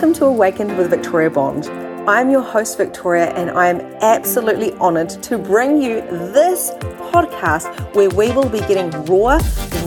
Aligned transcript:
Welcome 0.00 0.18
to 0.20 0.24
Awakened 0.24 0.78
with 0.78 0.88
Victoria 0.88 1.28
Bond. 1.28 1.66
I'm 2.08 2.30
your 2.30 2.40
host, 2.40 2.78
Victoria, 2.78 3.34
and 3.34 3.50
I 3.50 3.68
am 3.68 3.82
absolutely 4.00 4.72
honored 4.76 5.10
to 5.10 5.36
bring 5.36 5.82
you 5.82 6.00
this 6.32 6.70
podcast 7.12 7.94
where 7.94 8.08
we 8.08 8.32
will 8.32 8.48
be 8.48 8.60
getting 8.60 8.90
raw, 9.04 9.38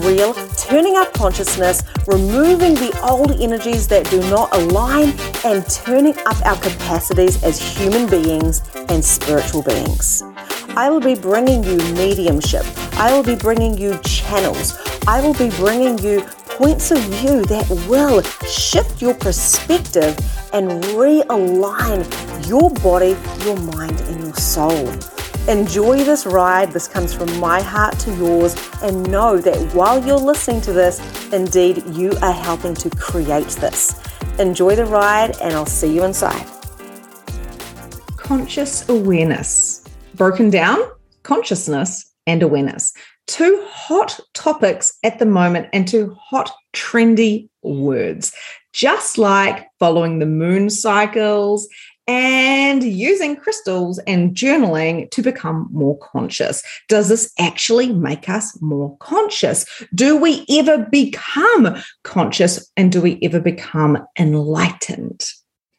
real, 0.02 0.32
turning 0.56 0.96
up 0.96 1.12
consciousness, 1.14 1.82
removing 2.06 2.74
the 2.74 2.96
old 3.02 3.32
energies 3.40 3.88
that 3.88 4.08
do 4.08 4.20
not 4.30 4.54
align, 4.56 5.14
and 5.44 5.68
turning 5.68 6.16
up 6.26 6.40
our 6.46 6.60
capacities 6.60 7.42
as 7.42 7.60
human 7.60 8.08
beings 8.08 8.62
and 8.90 9.04
spiritual 9.04 9.64
beings. 9.64 10.22
I 10.76 10.90
will 10.90 11.00
be 11.00 11.16
bringing 11.16 11.64
you 11.64 11.76
mediumship. 11.94 12.64
I 13.00 13.12
will 13.12 13.24
be 13.24 13.34
bringing 13.34 13.76
you 13.76 13.98
channels. 14.04 14.78
I 15.08 15.20
will 15.20 15.34
be 15.34 15.50
bringing 15.50 15.98
you 15.98 16.24
points 16.54 16.92
of 16.92 16.98
view 16.98 17.44
that 17.44 17.68
will 17.88 18.22
shift 18.46 19.02
your 19.02 19.14
perspective 19.14 20.16
and 20.52 20.70
realign 20.94 22.48
your 22.48 22.70
body, 22.74 23.16
your 23.44 23.56
mind, 23.56 24.00
and 24.02 24.22
your 24.22 24.34
soul. 24.34 24.88
Enjoy 25.48 25.98
this 26.04 26.26
ride. 26.26 26.70
This 26.70 26.86
comes 26.86 27.12
from 27.12 27.38
my 27.40 27.60
heart 27.60 27.98
to 28.00 28.14
yours. 28.14 28.54
And 28.82 29.10
know 29.10 29.36
that 29.38 29.56
while 29.74 30.04
you're 30.06 30.16
listening 30.16 30.60
to 30.62 30.72
this, 30.72 31.00
indeed, 31.32 31.82
you 31.88 32.12
are 32.22 32.32
helping 32.32 32.74
to 32.76 32.90
create 32.90 33.48
this. 33.48 34.00
Enjoy 34.38 34.76
the 34.76 34.86
ride, 34.86 35.36
and 35.40 35.54
I'll 35.54 35.66
see 35.66 35.92
you 35.92 36.04
inside. 36.04 36.46
Conscious 38.16 38.88
awareness, 38.88 39.84
broken 40.14 40.50
down 40.50 40.78
consciousness 41.24 42.14
and 42.26 42.42
awareness 42.42 42.93
two 43.26 43.64
hot 43.68 44.20
topics 44.34 44.96
at 45.02 45.18
the 45.18 45.26
moment 45.26 45.68
and 45.72 45.86
two 45.86 46.16
hot 46.20 46.50
trendy 46.72 47.48
words, 47.62 48.32
just 48.72 49.18
like 49.18 49.66
following 49.78 50.18
the 50.18 50.26
moon 50.26 50.70
cycles 50.70 51.68
and 52.06 52.82
using 52.82 53.34
crystals 53.34 53.98
and 54.06 54.34
journaling 54.34 55.10
to 55.10 55.22
become 55.22 55.68
more 55.72 55.98
conscious. 55.98 56.62
Does 56.88 57.08
this 57.08 57.32
actually 57.38 57.92
make 57.92 58.28
us 58.28 58.60
more 58.60 58.96
conscious? 58.98 59.64
Do 59.94 60.16
we 60.16 60.44
ever 60.50 60.86
become 60.90 61.76
conscious 62.02 62.70
and 62.76 62.92
do 62.92 63.00
we 63.00 63.18
ever 63.22 63.40
become 63.40 64.04
enlightened? 64.18 65.26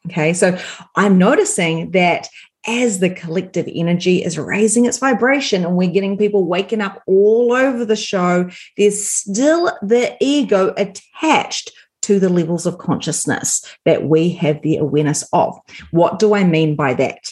Okay, 0.07 0.33
so 0.33 0.57
I'm 0.95 1.17
noticing 1.17 1.91
that 1.91 2.27
as 2.67 2.99
the 2.99 3.09
collective 3.09 3.69
energy 3.73 4.23
is 4.23 4.37
raising 4.37 4.85
its 4.85 4.97
vibration 4.97 5.63
and 5.65 5.75
we're 5.75 5.89
getting 5.91 6.17
people 6.17 6.45
waking 6.45 6.81
up 6.81 7.01
all 7.07 7.53
over 7.53 7.85
the 7.85 7.95
show, 7.95 8.49
there's 8.77 9.05
still 9.05 9.71
the 9.81 10.15
ego 10.19 10.73
attached 10.77 11.71
to 12.03 12.19
the 12.19 12.29
levels 12.29 12.65
of 12.65 12.77
consciousness 12.77 13.65
that 13.85 14.03
we 14.03 14.29
have 14.29 14.61
the 14.61 14.77
awareness 14.77 15.27
of. 15.33 15.57
What 15.91 16.19
do 16.19 16.35
I 16.35 16.43
mean 16.43 16.75
by 16.75 16.93
that? 16.95 17.31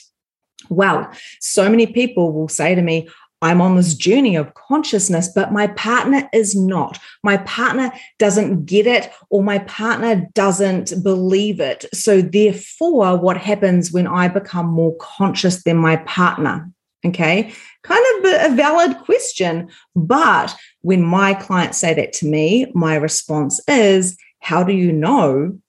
Well, 0.70 1.12
so 1.40 1.70
many 1.70 1.88
people 1.88 2.32
will 2.32 2.48
say 2.48 2.74
to 2.74 2.82
me, 2.82 3.08
I'm 3.44 3.62
on 3.62 3.76
this 3.76 3.94
journey 3.94 4.38
of 4.38 4.54
consciousness, 4.54 5.28
but 5.28 5.52
my 5.52 5.68
partner 5.68 6.30
is 6.32 6.56
not. 6.56 6.98
My 7.24 7.38
partner 7.38 7.92
doesn't 8.18 8.66
get 8.66 8.88
it, 8.88 9.12
or 9.30 9.44
my 9.44 9.60
partner 9.60 10.28
doesn't 10.34 11.04
believe 11.04 11.60
it. 11.60 11.86
So, 11.94 12.22
therefore, 12.22 13.18
what 13.18 13.36
happens 13.36 13.92
when 13.92 14.08
I 14.08 14.30
become 14.30 14.68
more 14.68 14.96
conscious 14.96 15.64
than 15.64 15.76
my 15.76 15.98
partner? 15.98 16.72
Okay, 17.06 17.52
kind 17.82 18.06
of 18.18 18.52
a 18.52 18.56
valid 18.56 18.98
question. 19.00 19.70
But 19.94 20.56
when 20.82 21.02
my 21.02 21.34
clients 21.34 21.80
say 21.80 21.94
that 21.96 22.14
to 22.14 22.26
me, 22.26 22.72
my 22.74 22.96
response 22.96 23.60
is, 23.68 24.18
How 24.40 24.64
do 24.64 24.72
you 24.72 24.94
know 24.94 25.60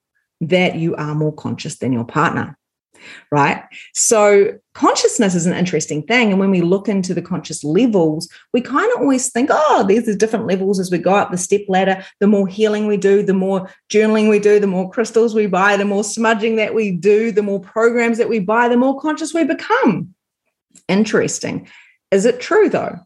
that 0.40 0.76
you 0.76 0.94
are 0.94 1.14
more 1.16 1.34
conscious 1.34 1.78
than 1.78 1.92
your 1.92 2.04
partner? 2.04 2.56
Right? 3.30 3.62
So, 3.92 4.58
consciousness 4.74 5.34
is 5.34 5.46
an 5.46 5.54
interesting 5.54 6.02
thing. 6.02 6.30
And 6.30 6.40
when 6.40 6.50
we 6.50 6.60
look 6.60 6.88
into 6.88 7.14
the 7.14 7.22
conscious 7.22 7.62
levels, 7.64 8.28
we 8.52 8.60
kind 8.60 8.90
of 8.94 9.00
always 9.00 9.30
think, 9.30 9.50
oh, 9.52 9.84
there's 9.86 10.06
the 10.06 10.16
different 10.16 10.46
levels 10.46 10.80
as 10.80 10.90
we 10.90 10.98
go 10.98 11.14
up 11.14 11.30
the 11.30 11.38
step 11.38 11.62
ladder. 11.68 12.04
The 12.20 12.26
more 12.26 12.46
healing 12.46 12.86
we 12.86 12.96
do, 12.96 13.22
the 13.22 13.34
more 13.34 13.70
journaling 13.90 14.28
we 14.28 14.38
do, 14.38 14.58
the 14.58 14.66
more 14.66 14.90
crystals 14.90 15.34
we 15.34 15.46
buy, 15.46 15.76
the 15.76 15.84
more 15.84 16.04
smudging 16.04 16.56
that 16.56 16.74
we 16.74 16.90
do, 16.90 17.30
the 17.32 17.42
more 17.42 17.60
programs 17.60 18.18
that 18.18 18.28
we 18.28 18.38
buy, 18.38 18.68
the 18.68 18.76
more 18.76 19.00
conscious 19.00 19.34
we 19.34 19.44
become. 19.44 20.14
Interesting. 20.88 21.68
Is 22.10 22.24
it 22.24 22.40
true 22.40 22.68
though? 22.68 22.98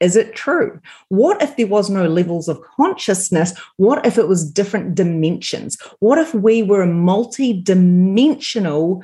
Is 0.00 0.16
it 0.16 0.34
true? 0.34 0.80
What 1.08 1.42
if 1.42 1.56
there 1.56 1.66
was 1.66 1.90
no 1.90 2.08
levels 2.08 2.48
of 2.48 2.62
consciousness? 2.62 3.52
What 3.76 4.06
if 4.06 4.16
it 4.16 4.28
was 4.28 4.50
different 4.50 4.94
dimensions? 4.94 5.78
What 6.00 6.18
if 6.18 6.34
we 6.34 6.62
were 6.62 6.82
a 6.82 6.86
multi 6.86 7.62
dimensional 7.62 9.02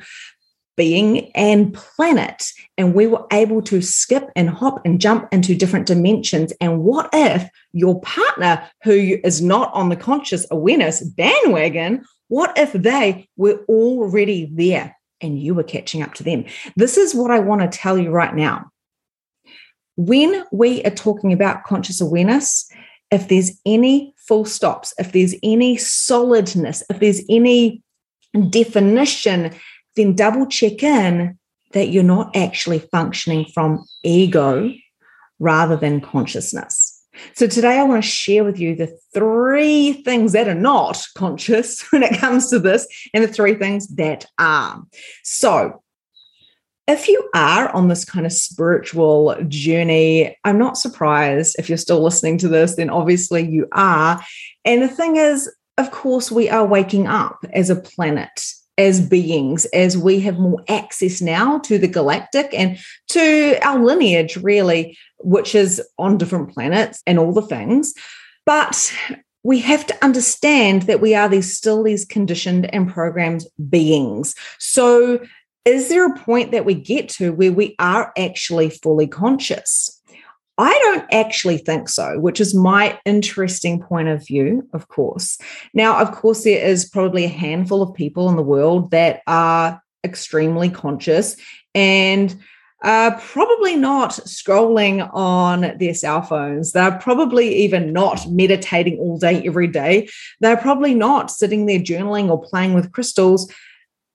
being 0.75 1.31
and 1.31 1.73
planet 1.73 2.51
and 2.77 2.93
we 2.93 3.07
were 3.07 3.25
able 3.33 3.61
to 3.63 3.81
skip 3.81 4.29
and 4.35 4.49
hop 4.49 4.79
and 4.85 5.01
jump 5.01 5.27
into 5.33 5.55
different 5.55 5.87
dimensions 5.87 6.53
and 6.61 6.83
what 6.83 7.09
if 7.13 7.49
your 7.73 7.99
partner 8.01 8.63
who 8.83 9.17
is 9.23 9.41
not 9.41 9.73
on 9.73 9.89
the 9.89 9.95
conscious 9.95 10.45
awareness 10.51 11.03
bandwagon 11.03 12.05
what 12.27 12.55
if 12.57 12.71
they 12.73 13.27
were 13.37 13.65
already 13.67 14.51
there 14.53 14.95
and 15.19 15.41
you 15.41 15.55
were 15.55 15.63
catching 15.63 16.03
up 16.03 16.13
to 16.13 16.23
them 16.23 16.45
this 16.75 16.95
is 16.95 17.15
what 17.15 17.31
i 17.31 17.39
want 17.39 17.59
to 17.59 17.75
tell 17.75 17.97
you 17.97 18.11
right 18.11 18.35
now 18.35 18.71
when 19.97 20.43
we 20.51 20.81
are 20.83 20.91
talking 20.91 21.33
about 21.33 21.63
conscious 21.63 21.99
awareness 21.99 22.69
if 23.11 23.27
there's 23.27 23.59
any 23.65 24.13
full 24.17 24.45
stops 24.45 24.93
if 24.97 25.11
there's 25.11 25.35
any 25.43 25.75
solidness 25.77 26.83
if 26.89 26.99
there's 26.99 27.21
any 27.29 27.81
definition 28.49 29.53
then 29.95 30.15
double 30.15 30.45
check 30.45 30.81
in 30.83 31.37
that 31.73 31.89
you're 31.89 32.03
not 32.03 32.35
actually 32.35 32.79
functioning 32.79 33.45
from 33.53 33.83
ego 34.03 34.71
rather 35.39 35.75
than 35.75 36.01
consciousness. 36.01 36.93
So, 37.33 37.47
today 37.47 37.79
I 37.79 37.83
want 37.83 38.03
to 38.03 38.09
share 38.09 38.43
with 38.43 38.59
you 38.59 38.75
the 38.75 38.95
three 39.13 39.93
things 40.03 40.33
that 40.33 40.47
are 40.47 40.55
not 40.55 41.03
conscious 41.15 41.81
when 41.91 42.03
it 42.03 42.19
comes 42.19 42.49
to 42.51 42.59
this, 42.59 42.87
and 43.13 43.23
the 43.23 43.27
three 43.27 43.55
things 43.55 43.87
that 43.95 44.25
are. 44.37 44.83
So, 45.23 45.83
if 46.87 47.09
you 47.09 47.29
are 47.35 47.69
on 47.75 47.89
this 47.89 48.05
kind 48.05 48.25
of 48.25 48.31
spiritual 48.31 49.35
journey, 49.47 50.37
I'm 50.45 50.57
not 50.57 50.77
surprised 50.77 51.57
if 51.59 51.67
you're 51.69 51.77
still 51.77 52.01
listening 52.01 52.37
to 52.39 52.47
this, 52.47 52.75
then 52.75 52.89
obviously 52.89 53.45
you 53.45 53.67
are. 53.73 54.23
And 54.63 54.81
the 54.81 54.87
thing 54.87 55.17
is, 55.17 55.53
of 55.77 55.91
course, 55.91 56.31
we 56.31 56.49
are 56.49 56.65
waking 56.65 57.07
up 57.07 57.45
as 57.53 57.69
a 57.69 57.75
planet 57.75 58.41
as 58.77 59.01
beings 59.01 59.65
as 59.73 59.97
we 59.97 60.19
have 60.21 60.37
more 60.37 60.63
access 60.67 61.19
now 61.21 61.57
to 61.59 61.77
the 61.77 61.87
galactic 61.87 62.53
and 62.53 62.77
to 63.09 63.57
our 63.63 63.83
lineage, 63.83 64.37
really, 64.37 64.97
which 65.19 65.55
is 65.55 65.81
on 65.97 66.17
different 66.17 66.53
planets 66.53 67.01
and 67.07 67.17
all 67.17 67.33
the 67.33 67.41
things. 67.41 67.93
But 68.45 68.93
we 69.43 69.59
have 69.59 69.85
to 69.87 70.05
understand 70.05 70.83
that 70.83 71.01
we 71.01 71.15
are 71.15 71.27
these 71.27 71.55
still 71.55 71.83
these 71.83 72.05
conditioned 72.05 72.71
and 72.73 72.89
programmed 72.89 73.43
beings. 73.69 74.35
So 74.59 75.19
is 75.67 75.89
there 75.89 76.05
a 76.05 76.17
point 76.17 76.51
that 76.51 76.63
we 76.63 76.73
get 76.73 77.09
to 77.09 77.33
where 77.33 77.51
we 77.51 77.75
are 77.77 78.13
actually 78.17 78.69
fully 78.69 79.05
conscious? 79.05 80.01
I 80.57 80.73
don't 80.83 81.05
actually 81.13 81.57
think 81.57 81.89
so, 81.89 82.17
which 82.19 82.39
is 82.39 82.55
my 82.55 82.97
interesting 83.05 83.81
point 83.81 84.07
of 84.07 84.25
view, 84.25 84.67
of 84.71 84.87
course. 84.87 85.37
Now, 85.73 85.99
of 85.99 86.13
course, 86.13 86.45
there 86.45 86.65
is 86.65 86.85
probably 86.85 87.25
a 87.25 87.29
handful 87.29 87.81
of 87.81 87.93
people 87.93 88.29
in 88.29 88.37
the 88.37 88.41
world 88.41 88.91
that 88.91 89.21
are 89.27 89.83
extremely 90.05 90.69
conscious 90.69 91.35
and 91.75 92.33
uh, 92.83 93.19
probably 93.19 93.75
not 93.75 94.11
scrolling 94.11 95.07
on 95.13 95.77
their 95.79 95.93
cell 95.93 96.21
phones. 96.21 96.71
They're 96.71 96.97
probably 96.97 97.53
even 97.63 97.91
not 97.91 98.25
meditating 98.29 98.99
all 98.99 99.17
day, 99.17 99.43
every 99.45 99.67
day. 99.67 100.07
They're 100.39 100.57
probably 100.57 100.95
not 100.95 101.29
sitting 101.29 101.65
there 101.65 101.79
journaling 101.79 102.29
or 102.29 102.41
playing 102.41 102.73
with 102.73 102.93
crystals. 102.93 103.51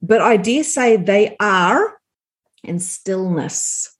But 0.02 0.20
I 0.20 0.36
dare 0.36 0.64
say 0.64 0.96
they 0.96 1.36
are 1.38 1.98
in 2.64 2.78
stillness. 2.80 3.96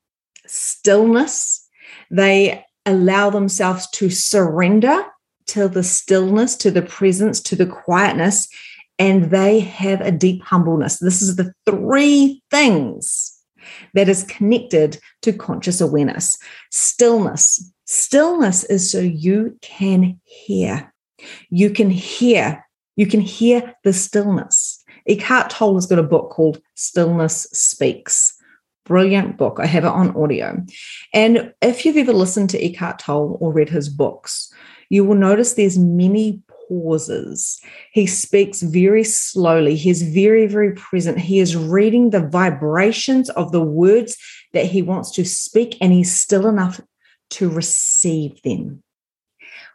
Stillness 0.47 1.63
they 2.11 2.65
allow 2.85 3.31
themselves 3.31 3.89
to 3.91 4.11
surrender 4.11 5.05
to 5.47 5.69
the 5.69 5.83
stillness, 5.83 6.57
to 6.57 6.71
the 6.71 6.83
presence, 6.83 7.41
to 7.41 7.57
the 7.57 7.67
quietness, 7.67 8.49
and 8.99 9.31
they 9.31 9.61
have 9.61 10.01
a 10.01 10.13
deep 10.13 10.43
humbleness. 10.43 10.99
This 10.99 11.23
is 11.23 11.37
the 11.37 11.53
three 11.67 12.43
things 12.51 13.39
that 13.95 14.09
is 14.09 14.25
connected 14.25 14.99
to 15.23 15.33
conscious 15.33 15.81
awareness. 15.81 16.37
Stillness. 16.71 17.73
Stillness 17.87 18.65
is 18.65 18.91
so 18.91 19.01
you 19.01 19.59
can 19.61 20.21
hear. 20.25 20.93
You 21.51 21.71
can 21.71 21.91
hear. 21.91 22.65
You 22.97 23.07
can 23.07 23.21
hear 23.21 23.75
the 23.85 23.93
stillness. 23.93 24.82
Eckhart 25.07 25.51
Tolle 25.51 25.75
has 25.75 25.87
got 25.87 25.99
a 25.99 26.03
book 26.03 26.31
called 26.31 26.61
Stillness 26.75 27.43
Speaks. 27.53 28.35
Brilliant 28.85 29.37
book. 29.37 29.59
I 29.61 29.67
have 29.67 29.85
it 29.85 29.89
on 29.89 30.17
audio. 30.17 30.65
And 31.15 31.55
if 31.63 31.85
you've 31.85 31.97
ever 31.97 32.13
listened 32.13 32.51
to 32.51 32.65
Eckhart 32.65 32.99
Tolle 32.99 33.39
or 33.41 33.53
read 33.53 33.69
his 33.69 33.89
books, 33.89 34.53
you 34.89 35.05
will 35.05 35.15
notice 35.15 35.55
there's 35.55 35.79
many 35.79 36.43
pauses. 36.69 37.61
He 37.93 38.07
speaks 38.07 38.61
very 38.63 39.05
slowly. 39.05 39.77
He's 39.77 40.03
very, 40.03 40.47
very 40.47 40.73
present. 40.73 41.19
He 41.19 41.39
is 41.39 41.57
reading 41.57 42.11
the 42.11 42.27
vibrations 42.29 43.31
of 43.31 43.53
the 43.53 43.63
words 43.63 44.17
that 44.53 44.67
he 44.67 44.83
wants 44.83 45.11
to 45.13 45.25
speak, 45.25 45.77
and 45.81 45.93
he's 45.93 46.19
still 46.19 46.47
enough 46.49 46.81
to 47.31 47.49
receive 47.49 48.43
them. 48.43 48.83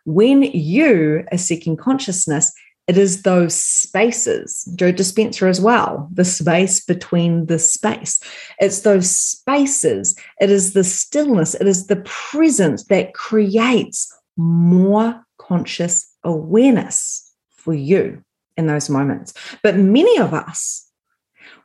When 0.05 0.43
you 0.43 1.25
are 1.31 1.37
seeking 1.37 1.77
consciousness, 1.77 2.53
it 2.87 2.97
is 2.97 3.23
those 3.23 3.53
spaces, 3.53 4.63
Joe 4.75 4.93
Dispenza 4.93 5.49
as 5.49 5.59
well, 5.59 6.07
the 6.13 6.23
space 6.23 6.83
between 6.83 7.47
the 7.47 7.59
space. 7.59 8.19
It's 8.59 8.81
those 8.81 9.09
spaces, 9.09 10.17
it 10.39 10.49
is 10.49 10.73
the 10.73 10.85
stillness, 10.85 11.53
it 11.55 11.67
is 11.67 11.87
the 11.87 11.97
presence 11.97 12.85
that 12.85 13.13
creates 13.13 14.13
more 14.37 15.25
conscious 15.37 16.09
awareness 16.23 17.33
for 17.49 17.73
you 17.73 18.23
in 18.55 18.67
those 18.67 18.89
moments. 18.89 19.33
But 19.63 19.75
many 19.75 20.17
of 20.19 20.33
us, 20.33 20.89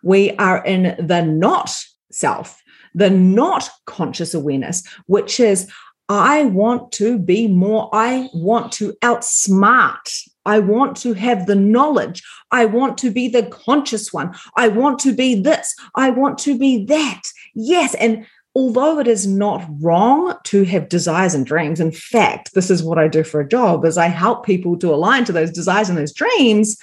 we 0.02 0.32
are 0.36 0.64
in 0.64 0.96
the 1.06 1.22
not 1.22 1.72
self, 2.10 2.60
the 2.94 3.10
not 3.10 3.70
conscious 3.86 4.34
awareness, 4.34 4.82
which 5.06 5.38
is 5.38 5.70
I 6.08 6.44
want 6.46 6.92
to 6.92 7.18
be 7.18 7.46
more, 7.46 7.88
I 7.92 8.28
want 8.34 8.72
to 8.72 8.92
outsmart. 9.02 10.28
I 10.44 10.58
want 10.58 10.96
to 10.98 11.12
have 11.14 11.46
the 11.46 11.54
knowledge. 11.54 12.22
I 12.50 12.64
want 12.64 12.98
to 12.98 13.10
be 13.10 13.28
the 13.28 13.44
conscious 13.44 14.12
one. 14.12 14.34
I 14.56 14.68
want 14.68 14.98
to 15.00 15.14
be 15.14 15.40
this. 15.40 15.74
I 15.94 16.10
want 16.10 16.38
to 16.38 16.58
be 16.58 16.84
that. 16.86 17.22
Yes. 17.54 17.94
And 17.94 18.26
although 18.54 18.98
it 18.98 19.06
is 19.06 19.26
not 19.26 19.64
wrong 19.80 20.36
to 20.44 20.64
have 20.64 20.88
desires 20.88 21.34
and 21.34 21.46
dreams, 21.46 21.80
in 21.80 21.92
fact, 21.92 22.54
this 22.54 22.70
is 22.70 22.82
what 22.82 22.98
I 22.98 23.08
do 23.08 23.24
for 23.24 23.40
a 23.40 23.48
job 23.48 23.84
is 23.84 23.96
I 23.96 24.08
help 24.08 24.44
people 24.44 24.76
to 24.78 24.92
align 24.92 25.24
to 25.26 25.32
those 25.32 25.50
desires 25.50 25.88
and 25.88 25.96
those 25.96 26.12
dreams. 26.12 26.76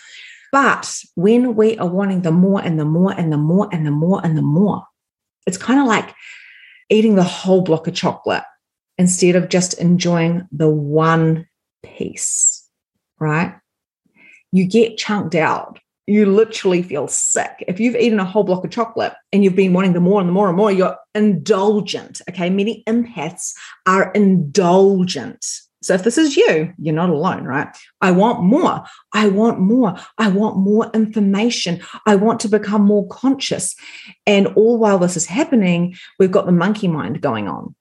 But 0.51 0.91
when 1.15 1.55
we 1.55 1.77
are 1.77 1.88
wanting 1.88 2.23
the 2.23 2.31
more 2.31 2.62
and 2.62 2.79
the 2.79 2.85
more 2.85 3.13
and 3.13 3.31
the 3.31 3.38
more 3.38 3.69
and 3.71 3.85
the 3.85 3.91
more 3.91 4.19
and 4.23 4.38
the 4.38 4.41
more, 4.41 4.83
it's 5.45 5.57
kind 5.57 5.79
of 5.79 5.85
like 5.85 6.15
eating 6.89 7.15
the 7.15 7.23
whole 7.23 7.62
block 7.62 7.88
of 7.88 7.94
chocolate 7.94 8.44
instead 8.97 9.35
of 9.35 9.50
just 9.50 9.75
enjoying 9.75 10.47
the 10.51 10.69
one 10.69 11.47
piece, 11.83 12.58
right? 13.19 13.56
You 14.51 14.66
get 14.66 14.98
chunked 14.98 15.36
out. 15.36 15.80
You 16.07 16.25
literally 16.25 16.81
feel 16.81 17.07
sick. 17.07 17.63
If 17.68 17.80
you've 17.80 17.95
eaten 17.95 18.19
a 18.19 18.25
whole 18.25 18.44
block 18.44 18.66
of 18.66 18.71
chocolate 18.71 19.13
and 19.31 19.44
you've 19.44 19.56
been 19.56 19.74
wanting 19.74 19.94
the 19.94 20.00
more 20.00 20.19
and 20.19 20.27
the 20.27 20.33
more 20.33 20.48
and 20.48 20.57
more, 20.57 20.71
you're 20.71 20.98
indulgent. 21.13 22.21
Okay. 22.27 22.50
Many 22.50 22.83
empaths 22.88 23.54
are 23.86 24.12
indulgent. 24.13 25.45
So 25.81 25.94
if 25.94 26.04
this 26.04 26.18
is 26.18 26.36
you, 26.36 26.74
you're 26.77 26.95
not 26.95 27.10
alone, 27.10 27.45
right? 27.45 27.68
I 28.01 28.12
want 28.12 28.44
more. 28.44 28.83
I 29.13 29.30
want 29.30 29.60
more. 29.60 29.95
I 30.18 30.27
want 30.30 30.57
more 30.57 30.89
information. 30.94 31.81
I 32.06 32.15
want 32.15 32.39
to 32.42 32.50
become 32.50 32.81
more 32.81 33.07
conscious. 33.07 33.75
And 34.25 34.48
all 34.48 34.77
while 34.77 35.00
this 35.00 35.15
is 35.15 35.27
happening, 35.27 35.95
we've 36.18 36.31
got 36.31 36.48
the 36.48 36.51
monkey 36.51 36.88
mind 36.88 37.22
going 37.22 37.48
on. 37.48 37.75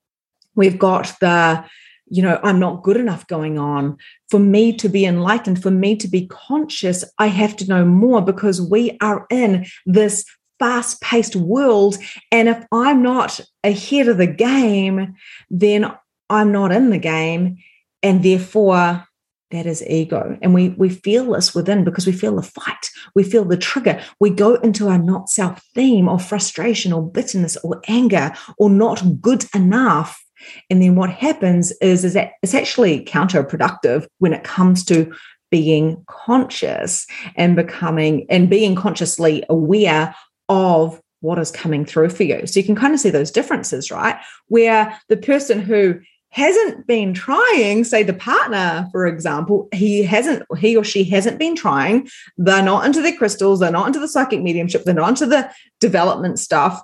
We've 0.54 0.78
got 0.78 1.14
the, 1.20 1.64
you 2.10 2.22
know, 2.22 2.40
I'm 2.42 2.58
not 2.58 2.82
good 2.82 2.96
enough 2.96 3.26
going 3.26 3.58
on. 3.58 3.96
For 4.30 4.40
me 4.40 4.72
to 4.76 4.88
be 4.88 5.04
enlightened, 5.04 5.62
for 5.62 5.70
me 5.70 5.96
to 5.96 6.08
be 6.08 6.26
conscious, 6.26 7.04
I 7.18 7.28
have 7.28 7.56
to 7.56 7.68
know 7.68 7.84
more 7.84 8.22
because 8.22 8.60
we 8.60 8.96
are 9.00 9.26
in 9.30 9.66
this 9.86 10.24
fast 10.58 11.00
paced 11.00 11.36
world. 11.36 11.98
And 12.32 12.48
if 12.48 12.64
I'm 12.72 13.02
not 13.02 13.40
ahead 13.64 14.08
of 14.08 14.18
the 14.18 14.26
game, 14.26 15.14
then 15.50 15.92
I'm 16.30 16.52
not 16.52 16.72
in 16.72 16.90
the 16.90 16.98
game. 16.98 17.58
And 18.02 18.22
therefore, 18.22 19.04
that 19.50 19.66
is 19.66 19.82
ego. 19.86 20.38
And 20.42 20.52
we, 20.52 20.70
we 20.70 20.90
feel 20.90 21.32
this 21.32 21.54
within 21.54 21.84
because 21.84 22.06
we 22.06 22.12
feel 22.12 22.36
the 22.36 22.42
fight, 22.42 22.90
we 23.14 23.22
feel 23.22 23.44
the 23.44 23.56
trigger. 23.56 24.02
We 24.20 24.30
go 24.30 24.56
into 24.56 24.88
our 24.88 24.98
not 24.98 25.30
self 25.30 25.62
theme 25.74 26.08
of 26.08 26.24
frustration 26.24 26.92
or 26.92 27.10
bitterness 27.10 27.56
or 27.64 27.80
anger 27.88 28.32
or 28.58 28.68
not 28.68 29.20
good 29.20 29.46
enough. 29.54 30.22
And 30.70 30.82
then 30.82 30.94
what 30.94 31.10
happens 31.10 31.72
is, 31.80 32.04
is 32.04 32.14
that 32.14 32.32
it's 32.42 32.54
actually 32.54 33.04
counterproductive 33.04 34.06
when 34.18 34.32
it 34.32 34.44
comes 34.44 34.84
to 34.86 35.12
being 35.50 36.04
conscious 36.06 37.06
and 37.36 37.56
becoming 37.56 38.26
and 38.28 38.50
being 38.50 38.74
consciously 38.74 39.42
aware 39.48 40.14
of 40.48 41.00
what 41.20 41.38
is 41.38 41.50
coming 41.50 41.84
through 41.84 42.10
for 42.10 42.22
you. 42.22 42.46
So 42.46 42.60
you 42.60 42.66
can 42.66 42.76
kind 42.76 42.94
of 42.94 43.00
see 43.00 43.10
those 43.10 43.30
differences, 43.30 43.90
right? 43.90 44.16
Where 44.46 44.98
the 45.08 45.16
person 45.16 45.60
who 45.60 46.00
hasn't 46.30 46.86
been 46.86 47.14
trying, 47.14 47.84
say 47.84 48.02
the 48.02 48.12
partner, 48.12 48.86
for 48.92 49.06
example, 49.06 49.68
he 49.72 50.02
hasn't, 50.02 50.42
he 50.58 50.76
or 50.76 50.84
she 50.84 51.04
hasn't 51.04 51.38
been 51.38 51.56
trying, 51.56 52.08
they're 52.36 52.62
not 52.62 52.84
into 52.84 53.00
their 53.00 53.16
crystals, 53.16 53.60
they're 53.60 53.70
not 53.70 53.86
into 53.86 53.98
the 53.98 54.08
psychic 54.08 54.42
mediumship, 54.42 54.84
they're 54.84 54.94
not 54.94 55.08
into 55.08 55.26
the 55.26 55.50
development 55.80 56.38
stuff. 56.38 56.82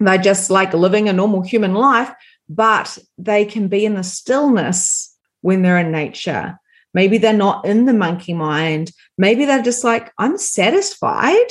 They're 0.00 0.16
just 0.16 0.48
like 0.48 0.72
living 0.72 1.08
a 1.08 1.12
normal 1.12 1.42
human 1.42 1.74
life 1.74 2.12
but 2.48 2.98
they 3.16 3.44
can 3.44 3.68
be 3.68 3.84
in 3.84 3.94
the 3.94 4.04
stillness 4.04 5.14
when 5.40 5.62
they're 5.62 5.78
in 5.78 5.92
nature. 5.92 6.58
Maybe 6.94 7.18
they're 7.18 7.32
not 7.32 7.64
in 7.64 7.84
the 7.84 7.92
monkey 7.92 8.34
mind. 8.34 8.92
Maybe 9.18 9.44
they're 9.44 9.62
just 9.62 9.84
like, 9.84 10.12
I'm 10.18 10.38
satisfied, 10.38 11.48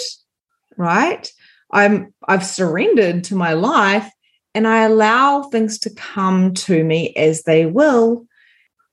right? 0.75 1.31
I'm 1.71 2.13
I've 2.27 2.45
surrendered 2.45 3.25
to 3.25 3.35
my 3.35 3.53
life 3.53 4.09
and 4.55 4.67
I 4.67 4.83
allow 4.83 5.43
things 5.43 5.77
to 5.79 5.89
come 5.91 6.53
to 6.55 6.83
me 6.83 7.13
as 7.15 7.43
they 7.43 7.65
will. 7.65 8.25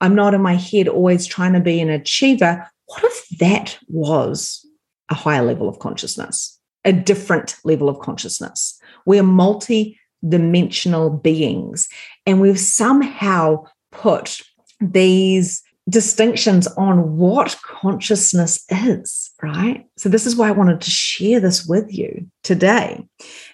I'm 0.00 0.14
not 0.14 0.34
in 0.34 0.42
my 0.42 0.54
head 0.54 0.88
always 0.88 1.26
trying 1.26 1.54
to 1.54 1.60
be 1.60 1.80
an 1.80 1.88
achiever. 1.88 2.68
What 2.86 3.04
if 3.04 3.38
that 3.38 3.78
was 3.88 4.66
a 5.10 5.14
higher 5.14 5.42
level 5.42 5.68
of 5.68 5.78
consciousness, 5.78 6.58
a 6.84 6.92
different 6.92 7.56
level 7.64 7.88
of 7.88 8.00
consciousness? 8.00 8.78
We're 9.06 9.22
multi 9.22 9.98
dimensional 10.28 11.10
beings. 11.10 11.88
And 12.26 12.40
we've 12.40 12.60
somehow 12.60 13.64
put 13.92 14.40
these 14.80 15.62
distinctions 15.88 16.66
on 16.78 17.16
what 17.16 17.56
consciousness 17.62 18.64
is, 18.70 19.30
right? 19.42 19.84
So, 19.96 20.08
this 20.08 20.26
is 20.26 20.36
why 20.36 20.48
I 20.48 20.52
wanted 20.52 20.80
to 20.80 20.90
share 20.90 21.40
this 21.40 21.66
with 21.66 21.92
you 21.92 22.26
today. 22.42 23.06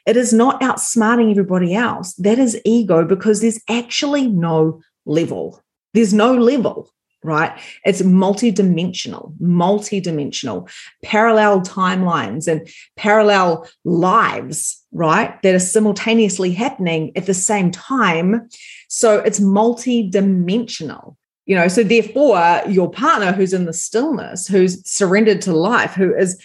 It 0.06 0.16
is 0.16 0.32
not 0.32 0.60
outsmarting 0.60 1.30
everybody 1.30 1.74
else, 1.74 2.14
that 2.14 2.38
is 2.38 2.60
ego 2.64 3.04
because 3.04 3.40
there's 3.40 3.60
actually 3.68 4.28
no 4.28 4.80
level. 5.06 5.62
There's 5.92 6.14
no 6.14 6.34
level 6.34 6.90
right? 7.22 7.58
It's 7.84 8.02
multi-dimensional, 8.02 9.34
multi-dimensional, 9.40 10.68
parallel 11.02 11.60
timelines 11.60 12.48
and 12.48 12.68
parallel 12.96 13.68
lives, 13.84 14.82
right? 14.92 15.40
That 15.42 15.54
are 15.54 15.60
simultaneously 15.60 16.52
happening 16.52 17.12
at 17.16 17.26
the 17.26 17.34
same 17.34 17.70
time. 17.70 18.48
So 18.88 19.18
it's 19.18 19.40
multi-dimensional. 19.40 21.16
You 21.46 21.56
know, 21.56 21.68
so 21.68 21.82
therefore, 21.82 22.62
your 22.68 22.90
partner 22.90 23.32
who's 23.32 23.52
in 23.52 23.64
the 23.64 23.72
stillness, 23.72 24.46
who's 24.46 24.88
surrendered 24.88 25.42
to 25.42 25.52
life, 25.52 25.94
who 25.94 26.14
is 26.14 26.40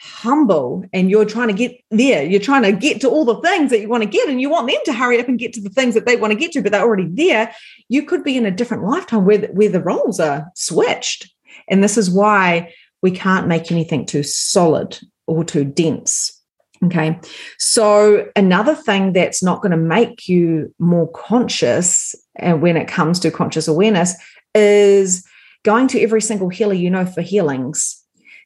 humble 0.00 0.82
and 0.94 1.10
you're 1.10 1.26
trying 1.26 1.48
to 1.48 1.54
get 1.54 1.78
there. 1.90 2.24
You're 2.24 2.40
trying 2.40 2.62
to 2.62 2.72
get 2.72 3.02
to 3.02 3.08
all 3.08 3.26
the 3.26 3.40
things 3.42 3.70
that 3.70 3.80
you 3.80 3.88
want 3.88 4.02
to 4.02 4.08
get 4.08 4.28
and 4.28 4.40
you 4.40 4.48
want 4.48 4.66
them 4.66 4.80
to 4.86 4.94
hurry 4.94 5.20
up 5.20 5.28
and 5.28 5.38
get 5.38 5.52
to 5.54 5.60
the 5.60 5.68
things 5.68 5.94
that 5.94 6.06
they 6.06 6.16
want 6.16 6.32
to 6.32 6.38
get 6.38 6.52
to, 6.52 6.62
but 6.62 6.72
they're 6.72 6.82
already 6.82 7.08
there. 7.08 7.54
You 7.88 8.04
could 8.04 8.24
be 8.24 8.36
in 8.36 8.46
a 8.46 8.50
different 8.50 8.84
lifetime 8.84 9.26
where, 9.26 9.40
where 9.48 9.68
the 9.68 9.82
roles 9.82 10.18
are 10.18 10.50
switched. 10.54 11.30
And 11.68 11.84
this 11.84 11.98
is 11.98 12.10
why 12.10 12.72
we 13.02 13.10
can't 13.10 13.46
make 13.46 13.70
anything 13.70 14.06
too 14.06 14.22
solid 14.22 14.98
or 15.26 15.44
too 15.44 15.64
dense. 15.64 16.36
Okay. 16.82 17.20
So, 17.58 18.30
another 18.36 18.74
thing 18.74 19.12
that's 19.12 19.42
not 19.42 19.60
going 19.60 19.72
to 19.72 19.76
make 19.76 20.28
you 20.30 20.74
more 20.78 21.10
conscious 21.12 22.14
and 22.36 22.62
when 22.62 22.78
it 22.78 22.88
comes 22.88 23.20
to 23.20 23.30
conscious 23.30 23.68
awareness 23.68 24.14
is 24.54 25.26
going 25.62 25.88
to 25.88 26.00
every 26.00 26.22
single 26.22 26.48
healer 26.48 26.72
you 26.72 26.88
know 26.88 27.04
for 27.04 27.20
healings 27.20 27.99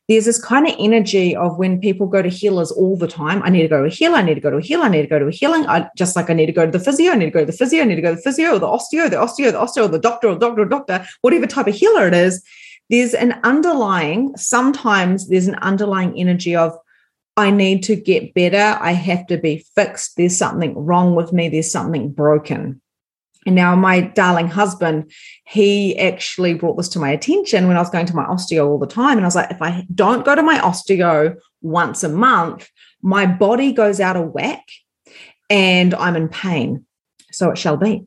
there's 0.08 0.26
this 0.26 0.42
kind 0.42 0.66
of 0.66 0.74
energy 0.78 1.34
of 1.34 1.56
when 1.56 1.80
people 1.80 2.06
go 2.06 2.20
to 2.20 2.28
healers 2.28 2.70
all 2.70 2.96
the 2.96 3.08
time. 3.08 3.42
I 3.42 3.48
need 3.48 3.62
to 3.62 3.68
go 3.68 3.80
to 3.80 3.86
a 3.86 3.90
healer. 3.90 4.16
I 4.16 4.22
need 4.22 4.34
to 4.34 4.40
go 4.40 4.50
to 4.50 4.58
a 4.58 4.60
healer. 4.60 4.84
I 4.84 4.88
need 4.88 5.02
to 5.02 5.08
go 5.08 5.18
to 5.18 5.26
a 5.26 5.30
healing. 5.30 5.66
I 5.66 5.88
just 5.96 6.14
like 6.14 6.28
I 6.28 6.34
need 6.34 6.46
to 6.46 6.52
go 6.52 6.66
to 6.66 6.70
the 6.70 6.78
physio. 6.78 7.12
I 7.12 7.14
need 7.14 7.26
to 7.26 7.30
go 7.30 7.40
to 7.40 7.46
the 7.46 7.52
physio. 7.52 7.82
I 7.82 7.84
need 7.84 7.96
to 7.96 8.02
go 8.02 8.10
to 8.10 8.16
the 8.16 8.22
physio 8.22 8.54
or 8.54 8.58
the 8.58 8.66
osteo, 8.66 9.08
the 9.08 9.16
osteo, 9.16 9.50
the 9.50 9.58
osteo, 9.58 9.90
the 9.90 9.98
doctor 9.98 10.28
or 10.28 10.36
doctor 10.36 10.62
or 10.62 10.66
doctor, 10.66 11.06
whatever 11.22 11.46
type 11.46 11.68
of 11.68 11.74
healer 11.74 12.06
it 12.06 12.14
is. 12.14 12.44
There's 12.90 13.14
an 13.14 13.40
underlying, 13.44 14.36
sometimes 14.36 15.28
there's 15.28 15.46
an 15.46 15.54
underlying 15.56 16.18
energy 16.18 16.54
of, 16.54 16.76
I 17.36 17.50
need 17.50 17.82
to 17.84 17.96
get 17.96 18.34
better. 18.34 18.78
I 18.80 18.92
have 18.92 19.26
to 19.28 19.38
be 19.38 19.64
fixed. 19.74 20.16
There's 20.16 20.36
something 20.36 20.74
wrong 20.76 21.14
with 21.14 21.32
me. 21.32 21.48
There's 21.48 21.72
something 21.72 22.12
broken. 22.12 22.80
And 23.46 23.54
now 23.54 23.74
my 23.76 24.00
darling 24.00 24.48
husband, 24.48 25.12
he 25.46 25.98
actually 25.98 26.54
brought 26.54 26.76
this 26.76 26.88
to 26.90 26.98
my 26.98 27.10
attention 27.10 27.68
when 27.68 27.76
I 27.76 27.80
was 27.80 27.90
going 27.90 28.06
to 28.06 28.16
my 28.16 28.24
osteo 28.24 28.66
all 28.66 28.78
the 28.78 28.86
time. 28.86 29.18
And 29.18 29.22
I 29.22 29.26
was 29.26 29.34
like, 29.34 29.50
if 29.50 29.60
I 29.60 29.86
don't 29.94 30.24
go 30.24 30.34
to 30.34 30.42
my 30.42 30.58
osteo 30.58 31.36
once 31.60 32.02
a 32.02 32.08
month, 32.08 32.68
my 33.02 33.26
body 33.26 33.72
goes 33.72 34.00
out 34.00 34.16
of 34.16 34.30
whack 34.30 34.64
and 35.50 35.94
I'm 35.94 36.16
in 36.16 36.28
pain. 36.28 36.86
So 37.30 37.50
it 37.50 37.58
shall 37.58 37.76
be. 37.76 38.06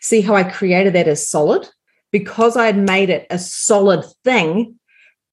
See 0.00 0.20
how 0.20 0.34
I 0.34 0.44
created 0.44 0.92
that 0.94 1.08
as 1.08 1.28
solid? 1.28 1.68
Because 2.12 2.56
I 2.56 2.66
had 2.66 2.76
made 2.76 3.10
it 3.10 3.26
a 3.30 3.38
solid 3.38 4.04
thing, 4.22 4.78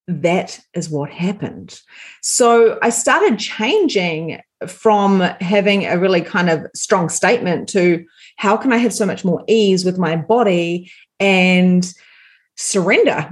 that 0.07 0.59
is 0.73 0.89
what 0.89 1.11
happened. 1.11 1.79
So 2.21 2.79
I 2.81 2.89
started 2.89 3.37
changing 3.37 4.41
from 4.67 5.19
having 5.19 5.85
a 5.85 5.99
really 5.99 6.21
kind 6.21 6.49
of 6.49 6.65
strong 6.75 7.09
statement 7.09 7.69
to 7.69 8.05
how 8.41 8.57
can 8.57 8.73
I 8.73 8.77
have 8.77 8.91
so 8.91 9.05
much 9.05 9.23
more 9.23 9.43
ease 9.47 9.85
with 9.85 9.99
my 9.99 10.15
body 10.15 10.91
and 11.19 11.87
surrender 12.57 13.31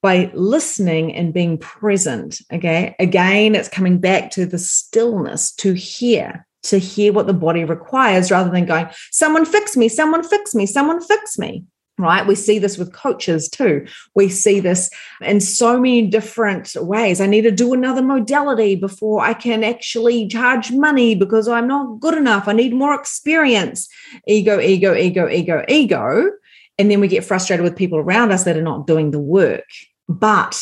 by 0.00 0.30
listening 0.32 1.12
and 1.12 1.34
being 1.34 1.58
present. 1.58 2.40
Okay. 2.52 2.94
Again, 3.00 3.56
it's 3.56 3.68
coming 3.68 3.98
back 3.98 4.30
to 4.30 4.46
the 4.46 4.58
stillness 4.58 5.52
to 5.56 5.72
hear, 5.72 6.46
to 6.62 6.78
hear 6.78 7.12
what 7.12 7.26
the 7.26 7.34
body 7.34 7.64
requires 7.64 8.30
rather 8.30 8.48
than 8.48 8.64
going, 8.64 8.86
someone 9.10 9.44
fix 9.44 9.76
me, 9.76 9.88
someone 9.88 10.22
fix 10.22 10.54
me, 10.54 10.66
someone 10.66 11.00
fix 11.00 11.36
me 11.36 11.64
right? 11.98 12.26
We 12.26 12.34
see 12.34 12.58
this 12.58 12.76
with 12.76 12.92
coaches 12.92 13.48
too. 13.48 13.86
We 14.14 14.28
see 14.28 14.60
this 14.60 14.90
in 15.20 15.40
so 15.40 15.76
many 15.76 16.06
different 16.06 16.74
ways. 16.76 17.20
I 17.20 17.26
need 17.26 17.42
to 17.42 17.50
do 17.50 17.72
another 17.72 18.02
modality 18.02 18.74
before 18.74 19.20
I 19.20 19.34
can 19.34 19.62
actually 19.62 20.26
charge 20.26 20.72
money 20.72 21.14
because 21.14 21.46
I'm 21.46 21.68
not 21.68 22.00
good 22.00 22.14
enough. 22.14 22.48
I 22.48 22.52
need 22.52 22.74
more 22.74 22.94
experience. 22.94 23.88
Ego, 24.26 24.58
ego, 24.58 24.94
ego, 24.94 25.28
ego, 25.28 25.64
ego. 25.68 26.30
And 26.78 26.90
then 26.90 27.00
we 27.00 27.08
get 27.08 27.24
frustrated 27.24 27.62
with 27.62 27.76
people 27.76 27.98
around 27.98 28.32
us 28.32 28.44
that 28.44 28.56
are 28.56 28.62
not 28.62 28.86
doing 28.86 29.12
the 29.12 29.20
work, 29.20 29.68
but 30.08 30.60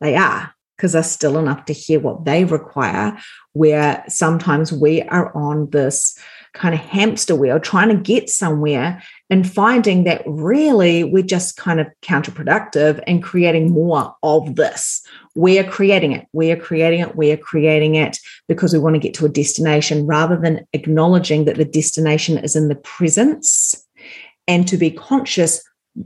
they 0.00 0.14
are 0.14 0.54
because 0.76 0.92
they're 0.92 1.02
still 1.02 1.38
enough 1.38 1.64
to 1.64 1.72
hear 1.72 1.98
what 1.98 2.26
they 2.26 2.44
require. 2.44 3.16
Where 3.54 4.04
sometimes 4.08 4.70
we 4.70 5.00
are 5.02 5.34
on 5.34 5.70
this 5.70 6.18
kind 6.56 6.74
of 6.74 6.80
hamster 6.80 7.36
wheel 7.36 7.60
trying 7.60 7.88
to 7.88 8.02
get 8.02 8.28
somewhere 8.28 9.02
and 9.30 9.50
finding 9.50 10.04
that 10.04 10.22
really 10.26 11.04
we're 11.04 11.22
just 11.22 11.56
kind 11.56 11.80
of 11.80 11.86
counterproductive 12.02 13.02
and 13.06 13.22
creating 13.22 13.70
more 13.70 14.14
of 14.22 14.56
this. 14.56 15.02
We're 15.34 15.64
creating 15.64 16.12
it, 16.12 16.26
we're 16.32 16.56
creating 16.56 17.00
it, 17.00 17.14
we're 17.14 17.36
creating 17.36 17.94
it 17.94 18.18
because 18.48 18.72
we 18.72 18.78
want 18.78 18.94
to 18.94 19.00
get 19.00 19.14
to 19.14 19.26
a 19.26 19.30
destination 19.30 20.06
rather 20.06 20.36
than 20.36 20.66
acknowledging 20.72 21.44
that 21.44 21.56
the 21.56 21.64
destination 21.64 22.38
is 22.38 22.56
in 22.56 22.68
the 22.68 22.76
presence. 22.76 23.74
And 24.48 24.66
to 24.68 24.76
be 24.76 24.90
conscious, 24.90 25.62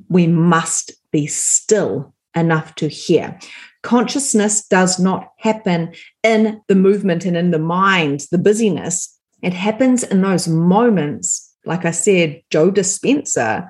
we 0.08 0.26
must 0.26 0.92
be 1.12 1.26
still 1.26 2.14
enough 2.34 2.74
to 2.76 2.88
hear. 2.88 3.38
Consciousness 3.82 4.66
does 4.66 4.98
not 4.98 5.28
happen 5.38 5.92
in 6.22 6.60
the 6.68 6.74
movement 6.74 7.24
and 7.24 7.36
in 7.36 7.50
the 7.50 7.58
mind, 7.58 8.22
the 8.30 8.38
busyness. 8.38 9.16
It 9.42 9.52
happens 9.52 10.02
in 10.02 10.22
those 10.22 10.48
moments 10.48 11.50
like 11.64 11.84
I 11.84 11.90
said, 11.90 12.42
Joe 12.50 12.70
Dispenza, 12.70 13.68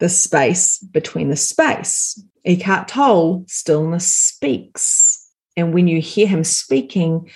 the 0.00 0.08
space 0.08 0.78
between 0.78 1.30
the 1.30 1.36
space. 1.36 2.22
Eckhart 2.44 2.88
Tolle, 2.88 3.44
stillness 3.46 4.06
speaks. 4.06 5.18
And 5.56 5.72
when 5.72 5.86
you 5.86 6.00
hear 6.00 6.26
him 6.26 6.44
speaking, 6.44 7.30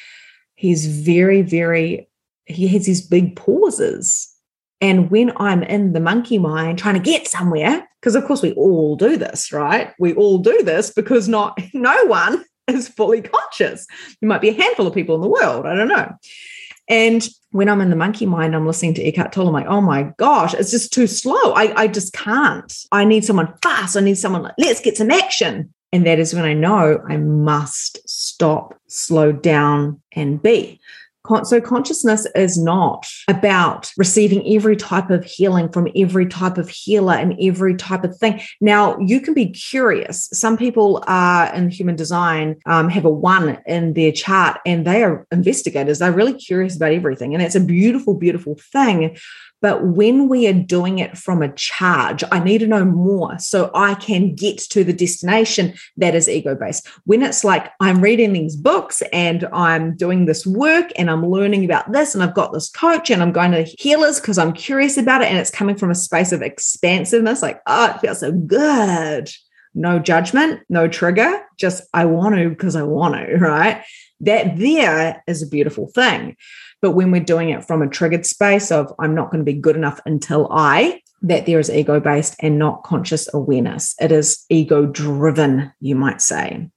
he's 0.55 0.87
very, 0.87 1.43
very, 1.43 2.09
he 2.47 2.67
has 2.69 2.87
these 2.87 3.07
big 3.07 3.37
pauses. 3.37 4.33
And 4.81 5.11
when 5.11 5.33
I'm 5.37 5.63
in 5.63 5.93
the 5.93 6.01
monkey 6.01 6.39
mind 6.39 6.79
trying 6.79 6.95
to 6.95 7.01
get 7.01 7.29
somewhere, 7.29 7.89
because 8.01 8.17
of 8.17 8.25
course 8.25 8.43
we 8.43 8.53
all 8.53 8.97
do 8.97 9.17
this, 9.17 9.53
right? 9.53 9.93
We 9.99 10.15
all 10.15 10.39
do 10.39 10.63
this 10.63 10.91
because 10.91 11.29
not 11.29 11.59
no 11.75 12.05
one 12.07 12.45
is 12.67 12.89
fully 12.89 13.23
conscious. 13.23 13.87
There 14.21 14.29
might 14.29 14.41
be 14.41 14.49
a 14.49 14.61
handful 14.61 14.87
of 14.87 14.95
people 14.95 15.15
in 15.15 15.21
the 15.21 15.29
world. 15.29 15.67
I 15.67 15.75
don't 15.75 15.89
know. 15.89 16.13
And 16.89 17.27
when 17.51 17.69
I'm 17.69 17.81
in 17.81 17.91
the 17.91 17.97
monkey 17.97 18.27
mind, 18.27 18.55
I'm 18.55 18.67
listening 18.67 18.95
to 18.95 19.03
Eckhart 19.03 19.33
Tolle. 19.33 19.49
I'm 19.49 19.55
like, 19.55 19.67
oh 19.67 19.81
my 19.81 20.13
gosh, 20.19 20.55
it's 20.55 20.71
just 20.71 20.93
too 20.93 21.07
slow. 21.07 21.53
I, 21.53 21.73
I 21.83 21.87
just 21.89 22.13
can't. 22.13 22.73
I 22.93 23.05
need 23.05 23.25
someone 23.25 23.53
fast. 23.63 23.97
I 23.97 24.01
need 24.01 24.19
someone 24.19 24.43
like, 24.43 24.55
let's 24.59 24.81
get 24.81 24.97
some 24.97 25.11
action. 25.11 25.73
And 25.93 26.07
that 26.07 26.19
is 26.19 26.35
when 26.35 26.45
I 26.45 26.53
know 26.53 27.03
I 27.09 27.17
must 27.17 28.09
stop, 28.09 28.75
slow 28.89 29.33
down, 29.33 30.01
and 30.13 30.43
be. 30.43 30.81
So, 31.45 31.61
consciousness 31.61 32.27
is 32.35 32.59
not 32.59 33.07
about 33.29 33.93
receiving 33.97 34.47
every 34.55 34.77
type 34.77 35.11
of 35.11 35.25
healing 35.25 35.69
from 35.71 35.89
every 35.97 36.27
type 36.27 36.59
of 36.59 36.69
healer 36.69 37.15
and 37.15 37.37
every 37.41 37.77
type 37.77 38.05
of 38.05 38.17
thing. 38.17 38.41
Now, 38.61 38.99
you 38.99 39.21
can 39.21 39.35
be 39.35 39.51
curious. 39.51 40.29
Some 40.33 40.57
people 40.57 41.03
are 41.07 41.53
in 41.55 41.71
human 41.71 41.97
design, 41.97 42.57
um, 42.67 42.89
have 42.89 43.05
a 43.05 43.11
one 43.11 43.59
in 43.67 43.95
their 43.95 44.13
chart, 44.13 44.61
and 44.65 44.87
they 44.87 45.03
are 45.03 45.27
investigators. 45.31 45.99
They're 45.99 46.13
really 46.13 46.35
curious 46.35 46.77
about 46.77 46.93
everything. 46.93 47.35
And 47.35 47.43
it's 47.43 47.55
a 47.55 47.61
beautiful, 47.61 48.15
beautiful 48.15 48.57
thing. 48.73 49.17
But 49.63 49.87
when 49.87 50.29
we 50.29 50.47
are 50.47 50.53
doing 50.53 50.99
it 50.99 51.17
from 51.17 51.43
a 51.43 51.53
charge, 51.53 52.23
I 52.31 52.41
need 52.41 52.59
to 52.59 52.67
know 52.67 52.85
more 52.85 53.39
so 53.39 53.71
I 53.75 53.95
can 53.95 54.35
get 54.35 54.59
to 54.59 54.85
the 54.85 54.93
destination 54.93 55.75
that 55.97 56.15
is 56.15 56.29
ego 56.29 56.55
based. 56.55 56.87
When 57.05 57.23
it's 57.23 57.43
like 57.43 57.73
I'm 57.81 58.01
reading 58.01 58.33
these 58.33 58.55
books 58.55 59.03
and 59.13 59.45
I'm 59.53 59.97
doing 59.97 60.27
this 60.27 60.47
work 60.47 60.91
and 60.97 61.11
I'm 61.11 61.27
learning 61.27 61.65
about 61.65 61.93
this 61.93 62.15
and 62.15 62.23
I've 62.23 62.35
got 62.35 62.53
this 62.53 62.69
coach 62.71 63.11
and 63.11 63.23
I'm 63.23 63.33
going 63.33 63.53
to 63.53 63.63
healers 63.63 64.21
because 64.21 64.39
I'm 64.39 64.53
curious 64.53 64.97
about 64.97 65.23
it 65.23 65.29
and 65.29 65.39
it's 65.39 65.51
coming 65.51 65.77
from 65.77 65.91
a 65.91 65.95
space 65.95 66.33
of 66.33 66.43
expansiveness, 66.43 67.43
like, 67.43 67.61
oh, 67.67 67.93
it 67.95 68.01
feels 68.01 68.21
so 68.21 68.33
good. 68.33 69.31
No 69.75 69.99
judgment, 69.99 70.63
no 70.71 70.89
trigger, 70.89 71.43
just 71.59 71.85
I 71.93 72.07
want 72.07 72.35
to 72.37 72.49
because 72.49 72.77
I 72.77 72.83
want 72.83 73.15
to, 73.15 73.37
right? 73.37 73.85
That 74.21 74.59
there 74.59 75.23
is 75.27 75.43
a 75.43 75.49
beautiful 75.49 75.89
thing. 75.89 76.37
But 76.83 76.93
when 76.93 77.11
we're 77.11 77.21
doing 77.21 77.51
it 77.51 77.65
from 77.65 77.83
a 77.83 77.89
triggered 77.89 78.27
space 78.27 78.71
of 78.71 78.93
I'm 78.99 79.15
not 79.15 79.31
going 79.31 79.45
to 79.45 79.53
be 79.53 79.59
good 79.59 79.77
enough 79.77 80.01
until 80.07 80.49
I, 80.51 81.01
that 81.23 81.47
there 81.47 81.59
is 81.59 81.71
ego 81.71 82.01
based 82.01 82.37
and 82.41 82.59
not 82.59 82.83
conscious 82.85 83.33
awareness. 83.33 83.95
It 84.01 84.13
is 84.13 84.45
ego 84.49 84.87
driven, 84.87 85.73
you 85.81 85.97
might 85.97 86.21
say. 86.21 86.69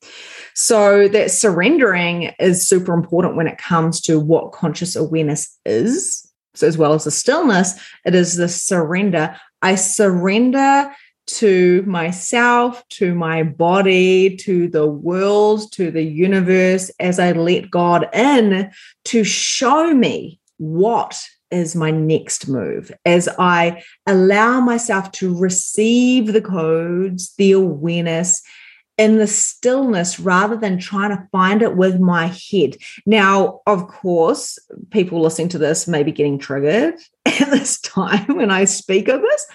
So 0.55 1.07
that 1.09 1.31
surrendering 1.31 2.33
is 2.39 2.67
super 2.67 2.93
important 2.93 3.35
when 3.35 3.47
it 3.47 3.57
comes 3.57 4.01
to 4.01 4.19
what 4.19 4.51
conscious 4.51 4.95
awareness 4.95 5.57
is. 5.65 6.25
So, 6.55 6.67
as 6.67 6.77
well 6.77 6.93
as 6.93 7.03
the 7.03 7.11
stillness, 7.11 7.79
it 8.05 8.15
is 8.15 8.35
the 8.35 8.49
surrender. 8.49 9.35
I 9.61 9.75
surrender 9.75 10.93
to 11.29 11.83
myself, 11.83 12.87
to 12.89 13.13
my 13.13 13.43
body, 13.43 14.35
to 14.37 14.67
the 14.67 14.87
world, 14.87 15.71
to 15.73 15.91
the 15.91 16.03
universe 16.03 16.89
as 16.99 17.19
I 17.19 17.31
let 17.33 17.69
God 17.69 18.07
in 18.13 18.71
to 19.05 19.23
show 19.23 19.93
me 19.93 20.39
what 20.57 21.21
is 21.51 21.75
my 21.75 21.91
next 21.91 22.47
move 22.47 22.91
as 23.05 23.27
I 23.39 23.83
allow 24.05 24.59
myself 24.59 25.11
to 25.13 25.35
receive 25.35 26.33
the 26.33 26.41
codes, 26.41 27.33
the 27.37 27.53
awareness, 27.53 28.41
in 28.97 29.17
the 29.17 29.27
stillness 29.27 30.19
rather 30.19 30.57
than 30.57 30.77
trying 30.77 31.11
to 31.11 31.27
find 31.31 31.61
it 31.61 31.77
with 31.77 32.01
my 32.01 32.27
head. 32.51 32.75
Now, 33.05 33.61
of 33.65 33.87
course, 33.87 34.59
people 34.91 35.21
listening 35.21 35.47
to 35.49 35.57
this 35.57 35.87
may 35.87 36.03
be 36.03 36.11
getting 36.11 36.37
triggered 36.37 36.95
at 37.25 37.49
this 37.49 37.79
time 37.79 38.35
when 38.35 38.51
I 38.51 38.65
speak 38.65 39.07
of 39.07 39.21
this 39.21 39.47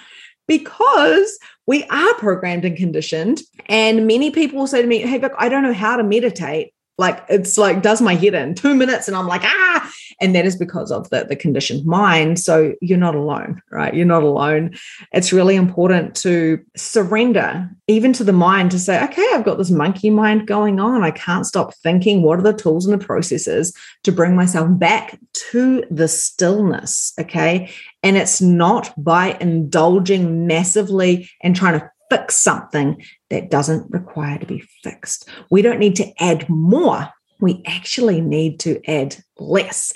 because 0.47 1.39
we 1.67 1.85
are 1.85 2.15
programmed 2.15 2.65
and 2.65 2.77
conditioned. 2.77 3.41
And 3.67 4.07
many 4.07 4.31
people 4.31 4.67
say 4.67 4.83
to 4.83 4.89
me, 4.89 4.99
Hey, 4.99 5.19
Vic, 5.19 5.33
I 5.39 5.49
don't 5.49 5.63
know 5.63 5.73
how 5.73 5.97
to 5.97 6.03
meditate 6.03 6.75
like 6.99 7.25
it's 7.29 7.59
like 7.59 7.83
does 7.83 8.01
my 8.01 8.15
head 8.15 8.35
in 8.35 8.55
two 8.55 8.75
minutes 8.75 9.09
and 9.09 9.17
i'm 9.17 9.27
like 9.27 9.43
ah 9.45 9.93
and 10.21 10.35
that 10.35 10.47
is 10.47 10.57
because 10.57 10.91
of 10.91 11.09
the, 11.11 11.25
the 11.25 11.37
conditioned 11.37 11.85
mind. 11.85 12.39
So 12.39 12.75
you're 12.81 12.99
not 12.99 13.15
alone 13.15 13.61
right? 13.71 13.95
You're 13.95 14.07
not 14.07 14.23
alone. 14.23 14.75
It's 15.13 15.33
really 15.33 15.57
important 15.57 16.15
to 16.17 16.61
surrender 16.77 17.69
even 17.89 18.13
to 18.15 18.25
the 18.25 18.33
mind 18.33 18.71
to 18.71 18.79
say 18.79 19.03
okay 19.05 19.27
i've 19.35 19.45
got 19.45 19.59
this 19.59 19.71
monkey 19.71 20.11
mind 20.11 20.47
going 20.47 20.81
on. 20.81 21.03
I 21.03 21.11
can't 21.11 21.47
stop 21.47 21.75
thinking. 21.75 22.23
What 22.23 22.39
are 22.39 22.43
the 22.43 22.53
tools 22.53 22.87
and 22.87 22.99
the 22.99 23.05
processes 23.05 23.77
to 24.05 24.13
bring 24.13 24.37
myself 24.37 24.69
back 24.79 25.19
to 25.51 25.85
the 25.91 26.09
stillness 26.09 27.13
okay? 27.19 27.71
And 28.03 28.17
it's 28.17 28.41
not 28.41 28.93
by 29.03 29.37
indulging 29.41 30.47
massively 30.47 31.31
and 31.43 31.57
trying 31.57 31.81
to 31.81 31.91
fix 32.11 32.37
something 32.37 33.03
that 33.31 33.51
doesn't 33.51 33.91
require 33.91 34.39
to 34.39 34.47
be 34.47 34.63
fixed. 34.83 35.29
We 35.51 35.63
don't 35.63 35.79
need 35.79 35.97
to 35.97 36.13
add 36.23 36.49
more. 36.49 37.09
We 37.41 37.63
actually 37.67 38.21
need 38.21 38.61
to 38.61 38.81
add 38.91 39.17
less. 39.39 39.93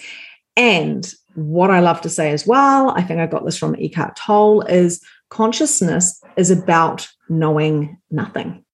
And 0.56 1.10
what 1.34 1.70
I 1.70 1.80
love 1.80 2.00
to 2.02 2.08
say 2.08 2.32
as 2.32 2.46
well, 2.46 2.90
I 2.90 3.02
think 3.02 3.20
I 3.20 3.26
got 3.26 3.44
this 3.44 3.56
from 3.56 3.76
Eckhart 3.76 4.16
Tolle, 4.16 4.62
is 4.62 5.00
consciousness 5.30 6.20
is 6.36 6.50
about 6.50 7.08
knowing 7.28 7.98
nothing. 8.10 8.64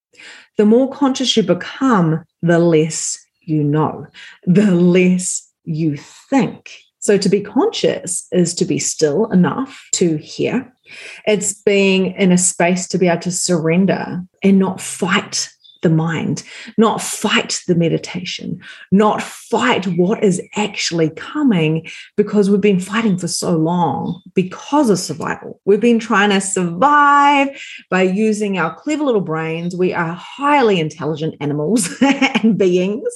The 0.56 0.64
more 0.64 0.90
conscious 0.90 1.36
you 1.36 1.42
become, 1.42 2.24
the 2.42 2.58
less 2.58 3.18
you 3.46 3.62
know, 3.62 4.06
the 4.44 4.70
less 4.70 5.46
you 5.64 5.96
think. 5.96 6.70
So 6.98 7.18
to 7.18 7.28
be 7.28 7.42
conscious 7.42 8.26
is 8.32 8.54
to 8.54 8.64
be 8.64 8.78
still 8.78 9.30
enough 9.30 9.86
to 9.92 10.16
hear, 10.16 10.72
it's 11.26 11.52
being 11.52 12.12
in 12.12 12.32
a 12.32 12.38
space 12.38 12.88
to 12.88 12.98
be 12.98 13.08
able 13.08 13.20
to 13.22 13.30
surrender 13.30 14.22
and 14.42 14.58
not 14.58 14.80
fight 14.80 15.50
the 15.84 15.88
mind, 15.88 16.42
not 16.76 17.00
fight 17.00 17.60
the 17.68 17.76
meditation, 17.76 18.60
not 18.90 19.22
fight 19.22 19.86
what 19.86 20.24
is 20.24 20.42
actually 20.56 21.10
coming 21.10 21.86
because 22.16 22.50
we've 22.50 22.60
been 22.60 22.80
fighting 22.80 23.16
for 23.16 23.28
so 23.28 23.56
long 23.56 24.20
because 24.34 24.90
of 24.90 24.98
survival. 24.98 25.60
We've 25.64 25.80
been 25.80 26.00
trying 26.00 26.30
to 26.30 26.40
survive 26.40 27.48
by 27.88 28.02
using 28.02 28.58
our 28.58 28.74
clever 28.74 29.04
little 29.04 29.20
brains. 29.20 29.76
We 29.76 29.92
are 29.92 30.12
highly 30.12 30.80
intelligent 30.80 31.36
animals 31.40 31.88
and 32.00 32.58
beings, 32.58 33.08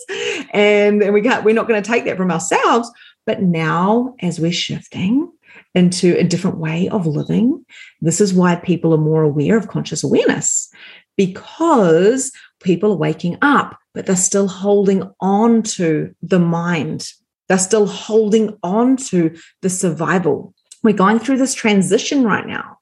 and 0.53 1.13
we 1.13 1.23
can't, 1.23 1.45
we're 1.45 1.57
not 1.57 1.67
going 1.67 1.83
to 1.83 1.91
take 1.91 2.05
that 2.05 2.17
from 2.17 2.31
ourselves. 2.31 2.89
But 3.27 3.43
now, 3.43 4.15
as 4.21 4.39
we're 4.39 4.53
shifting, 4.53 5.33
into 5.75 6.19
a 6.19 6.25
different 6.25 6.59
way 6.59 6.89
of 6.89 7.07
living. 7.07 7.65
This 8.01 8.21
is 8.21 8.35
why 8.35 8.57
people 8.57 8.95
are 8.95 8.99
more 8.99 9.23
aware 9.23 9.57
of 9.57 9.69
conscious 9.69 10.03
awareness 10.03 10.71
because 11.17 12.33
people 12.61 12.93
are 12.93 12.97
waking 12.97 13.39
up, 13.43 13.79
but 13.95 14.07
they're 14.07 14.17
still 14.17 14.49
holding 14.49 15.11
on 15.21 15.63
to 15.63 16.15
the 16.23 16.39
mind. 16.39 17.09
They're 17.49 17.59
still 17.59 17.87
holding 17.87 18.59
on 18.63 18.97
to 19.09 19.37
the 19.63 19.71
survival. 19.71 20.55
We're 20.83 20.95
going 20.95 21.19
through 21.19 21.39
this 21.39 21.55
transition 21.55 22.25
right 22.25 22.47
now. 22.47 22.79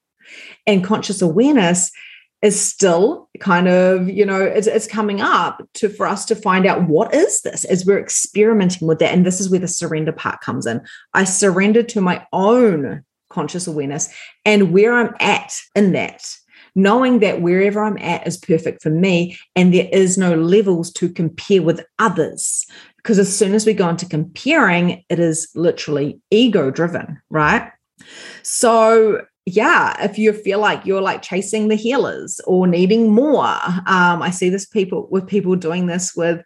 And 0.66 0.84
conscious 0.84 1.22
awareness 1.22 1.92
is 2.42 2.60
still 2.60 3.28
kind 3.40 3.66
of 3.66 4.08
you 4.08 4.24
know 4.24 4.40
it's, 4.40 4.66
it's, 4.66 4.86
coming 4.86 5.20
up 5.20 5.62
to 5.74 5.88
for 5.88 6.06
us 6.06 6.24
to 6.26 6.36
find 6.36 6.66
out 6.66 6.86
what 6.88 7.14
is 7.14 7.40
this 7.40 7.64
as 7.64 7.86
we're 7.86 7.98
experimenting 7.98 8.86
with 8.86 8.98
that 8.98 9.12
and 9.12 9.24
this 9.24 9.40
is 9.40 9.48
where 9.48 9.60
the 9.60 9.66
surrender 9.66 10.12
part 10.12 10.40
comes 10.40 10.66
in 10.66 10.80
i 11.14 11.24
surrender 11.24 11.82
to 11.82 12.00
my 12.00 12.24
own 12.32 13.02
conscious 13.30 13.66
awareness 13.66 14.12
and 14.44 14.72
where 14.72 14.92
i'm 14.92 15.14
at 15.18 15.58
in 15.74 15.92
that 15.92 16.36
knowing 16.76 17.18
that 17.18 17.40
wherever 17.40 17.82
i'm 17.82 17.98
at 17.98 18.24
is 18.26 18.36
perfect 18.36 18.82
for 18.82 18.90
me 18.90 19.36
and 19.56 19.74
there 19.74 19.88
is 19.90 20.16
no 20.16 20.34
levels 20.36 20.92
to 20.92 21.08
compare 21.08 21.62
with 21.62 21.84
others. 21.98 22.64
Because 22.98 23.18
as 23.18 23.36
soon 23.36 23.54
as 23.54 23.66
we 23.66 23.72
go 23.72 23.88
into 23.88 24.06
comparing 24.06 25.04
it 25.08 25.18
is 25.18 25.48
literally 25.54 26.20
ego 26.30 26.70
driven 26.70 27.20
right? 27.30 27.72
So 28.42 29.22
yeah, 29.48 29.94
if 30.04 30.18
you 30.18 30.32
feel 30.32 30.58
like 30.58 30.84
you're 30.84 31.00
like 31.00 31.22
chasing 31.22 31.68
the 31.68 31.76
healers 31.76 32.40
or 32.46 32.66
needing 32.66 33.12
more, 33.12 33.46
um, 33.86 34.20
I 34.20 34.30
see 34.30 34.48
this 34.48 34.66
people 34.66 35.06
with 35.08 35.28
people 35.28 35.54
doing 35.54 35.86
this 35.86 36.16
with 36.16 36.42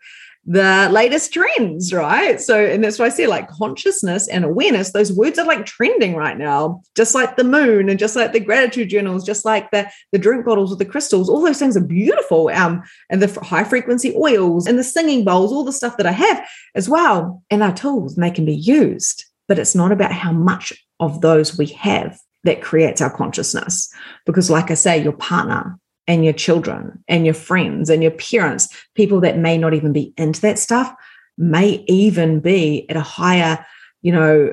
the 0.47 0.89
latest 0.91 1.33
trends, 1.33 1.93
right? 1.93 2.41
So, 2.41 2.65
and 2.65 2.83
that's 2.83 2.99
why 2.99 3.07
I 3.07 3.11
say 3.11 3.27
like 3.27 3.49
consciousness 3.49 4.27
and 4.27 4.45
awareness, 4.45 4.93
those 4.93 5.13
words 5.13 5.39
are 5.39 5.47
like 5.47 5.67
trending 5.67 6.17
right 6.17 6.37
now, 6.37 6.83
just 6.97 7.15
like 7.15 7.37
the 7.37 7.45
moon 7.45 7.89
and 7.89 7.99
just 7.99 8.17
like 8.17 8.33
the 8.33 8.41
gratitude 8.41 8.89
journals, 8.89 9.25
just 9.25 9.45
like 9.45 9.71
the, 9.71 9.91
the 10.13 10.19
drink 10.19 10.47
bottles 10.47 10.71
with 10.71 10.79
the 10.79 10.85
crystals, 10.85 11.29
all 11.29 11.43
those 11.43 11.59
things 11.59 11.77
are 11.77 11.85
beautiful. 11.85 12.49
Um, 12.49 12.83
and 13.11 13.23
the 13.23 13.41
high 13.41 13.65
frequency 13.65 14.15
oils 14.17 14.67
and 14.67 14.79
the 14.79 14.85
singing 14.85 15.25
bowls, 15.25 15.53
all 15.53 15.65
the 15.65 15.73
stuff 15.73 15.99
that 15.99 16.07
I 16.07 16.13
have 16.13 16.47
as 16.75 16.89
well. 16.89 17.43
And 17.51 17.63
our 17.63 17.75
tools, 17.75 18.15
and 18.15 18.25
they 18.25 18.31
can 18.31 18.47
be 18.47 18.57
used, 18.57 19.27
but 19.47 19.59
it's 19.59 19.75
not 19.75 19.93
about 19.93 20.13
how 20.13 20.33
much 20.33 20.73
of 21.01 21.21
those 21.21 21.59
we 21.59 21.67
have 21.67 22.19
that 22.45 22.63
creates 22.63 23.03
our 23.03 23.15
consciousness. 23.15 23.93
Because, 24.25 24.51
like 24.51 24.71
I 24.71 24.75
say, 24.75 25.03
your 25.03 25.13
partner 25.13 25.79
and 26.11 26.25
your 26.25 26.35
children 26.35 27.05
and 27.07 27.25
your 27.25 27.35
friends 27.35 27.89
and 27.89 28.03
your 28.03 28.11
parents, 28.11 28.69
people 28.97 29.21
that 29.21 29.39
may 29.39 29.57
not 29.57 29.75
even 29.75 29.93
be 29.93 30.13
into 30.17 30.41
that 30.41 30.59
stuff, 30.59 30.93
may 31.39 31.85
even 31.87 32.41
be 32.41 32.85
at 32.91 32.97
a 32.97 33.01
higher, 33.01 33.65
you 34.03 34.11
know, 34.11 34.53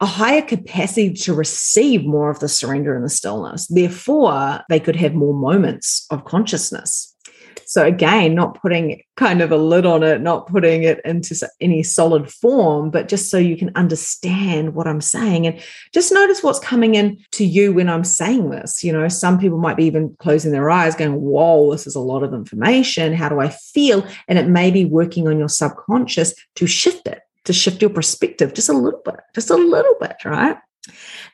a 0.00 0.06
higher 0.06 0.42
capacity 0.42 1.12
to 1.12 1.34
receive 1.34 2.04
more 2.04 2.30
of 2.30 2.38
the 2.38 2.48
surrender 2.48 2.94
and 2.94 3.04
the 3.04 3.08
stillness. 3.08 3.66
Therefore, 3.66 4.60
they 4.68 4.78
could 4.78 4.94
have 4.94 5.12
more 5.12 5.34
moments 5.34 6.06
of 6.12 6.24
consciousness. 6.24 7.15
So 7.64 7.84
again, 7.84 8.34
not 8.34 8.60
putting 8.60 9.02
kind 9.16 9.40
of 9.40 9.50
a 9.50 9.56
lid 9.56 9.86
on 9.86 10.02
it, 10.02 10.20
not 10.20 10.46
putting 10.46 10.82
it 10.82 11.00
into 11.04 11.34
any 11.60 11.82
solid 11.82 12.30
form, 12.30 12.90
but 12.90 13.08
just 13.08 13.30
so 13.30 13.38
you 13.38 13.56
can 13.56 13.70
understand 13.74 14.74
what 14.74 14.86
I'm 14.86 15.00
saying 15.00 15.46
and 15.46 15.60
just 15.92 16.12
notice 16.12 16.42
what's 16.42 16.58
coming 16.58 16.94
in 16.94 17.18
to 17.32 17.44
you 17.44 17.72
when 17.72 17.88
I'm 17.88 18.04
saying 18.04 18.50
this. 18.50 18.84
You 18.84 18.92
know, 18.92 19.08
some 19.08 19.38
people 19.38 19.58
might 19.58 19.76
be 19.76 19.84
even 19.84 20.14
closing 20.18 20.52
their 20.52 20.70
eyes 20.70 20.94
going, 20.94 21.20
whoa, 21.20 21.72
this 21.72 21.86
is 21.86 21.94
a 21.94 22.00
lot 22.00 22.22
of 22.22 22.34
information. 22.34 23.14
How 23.14 23.28
do 23.28 23.40
I 23.40 23.48
feel? 23.48 24.06
And 24.28 24.38
it 24.38 24.48
may 24.48 24.70
be 24.70 24.84
working 24.84 25.26
on 25.28 25.38
your 25.38 25.48
subconscious 25.48 26.34
to 26.56 26.66
shift 26.66 27.06
it, 27.06 27.22
to 27.44 27.52
shift 27.52 27.80
your 27.80 27.90
perspective 27.90 28.54
just 28.54 28.68
a 28.68 28.74
little 28.74 29.02
bit, 29.04 29.20
just 29.34 29.50
a 29.50 29.56
little 29.56 29.94
bit, 30.00 30.16
right? 30.24 30.56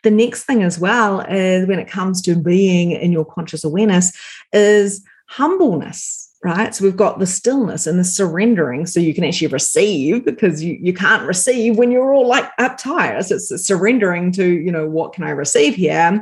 The 0.03 0.11
next 0.11 0.45
thing 0.45 0.63
as 0.63 0.79
well 0.79 1.21
is 1.21 1.67
when 1.67 1.79
it 1.79 1.89
comes 1.89 2.23
to 2.23 2.35
being 2.35 2.93
in 2.93 3.13
your 3.13 3.25
conscious 3.25 3.65
awareness 3.65 4.17
is 4.53 5.05
humbleness 5.37 6.23
right? 6.43 6.75
So 6.75 6.85
we've 6.85 6.97
got 6.97 7.19
the 7.19 7.27
stillness 7.27 7.87
and 7.87 7.99
the 7.99 8.05
surrendering 8.05 8.87
so 8.87 9.01
you 9.01 9.15
can 9.15 9.25
actually 9.25 9.47
receive 9.49 10.25
because 10.25 10.63
you, 10.63 10.77
you 10.81 10.93
can't 10.93 11.27
receive 11.27 11.79
when 11.79 11.91
you're 11.91 12.13
all 12.13 12.27
like 12.27 12.51
uptight. 12.59 13.25
So 13.25 13.37
it's 13.37 13.67
surrendering 13.67 14.33
to 14.33 14.45
you 14.45 14.73
know 14.73 14.87
what 14.87 15.13
can 15.13 15.25
i 15.25 15.31
receive 15.31 15.75
here 15.75 16.21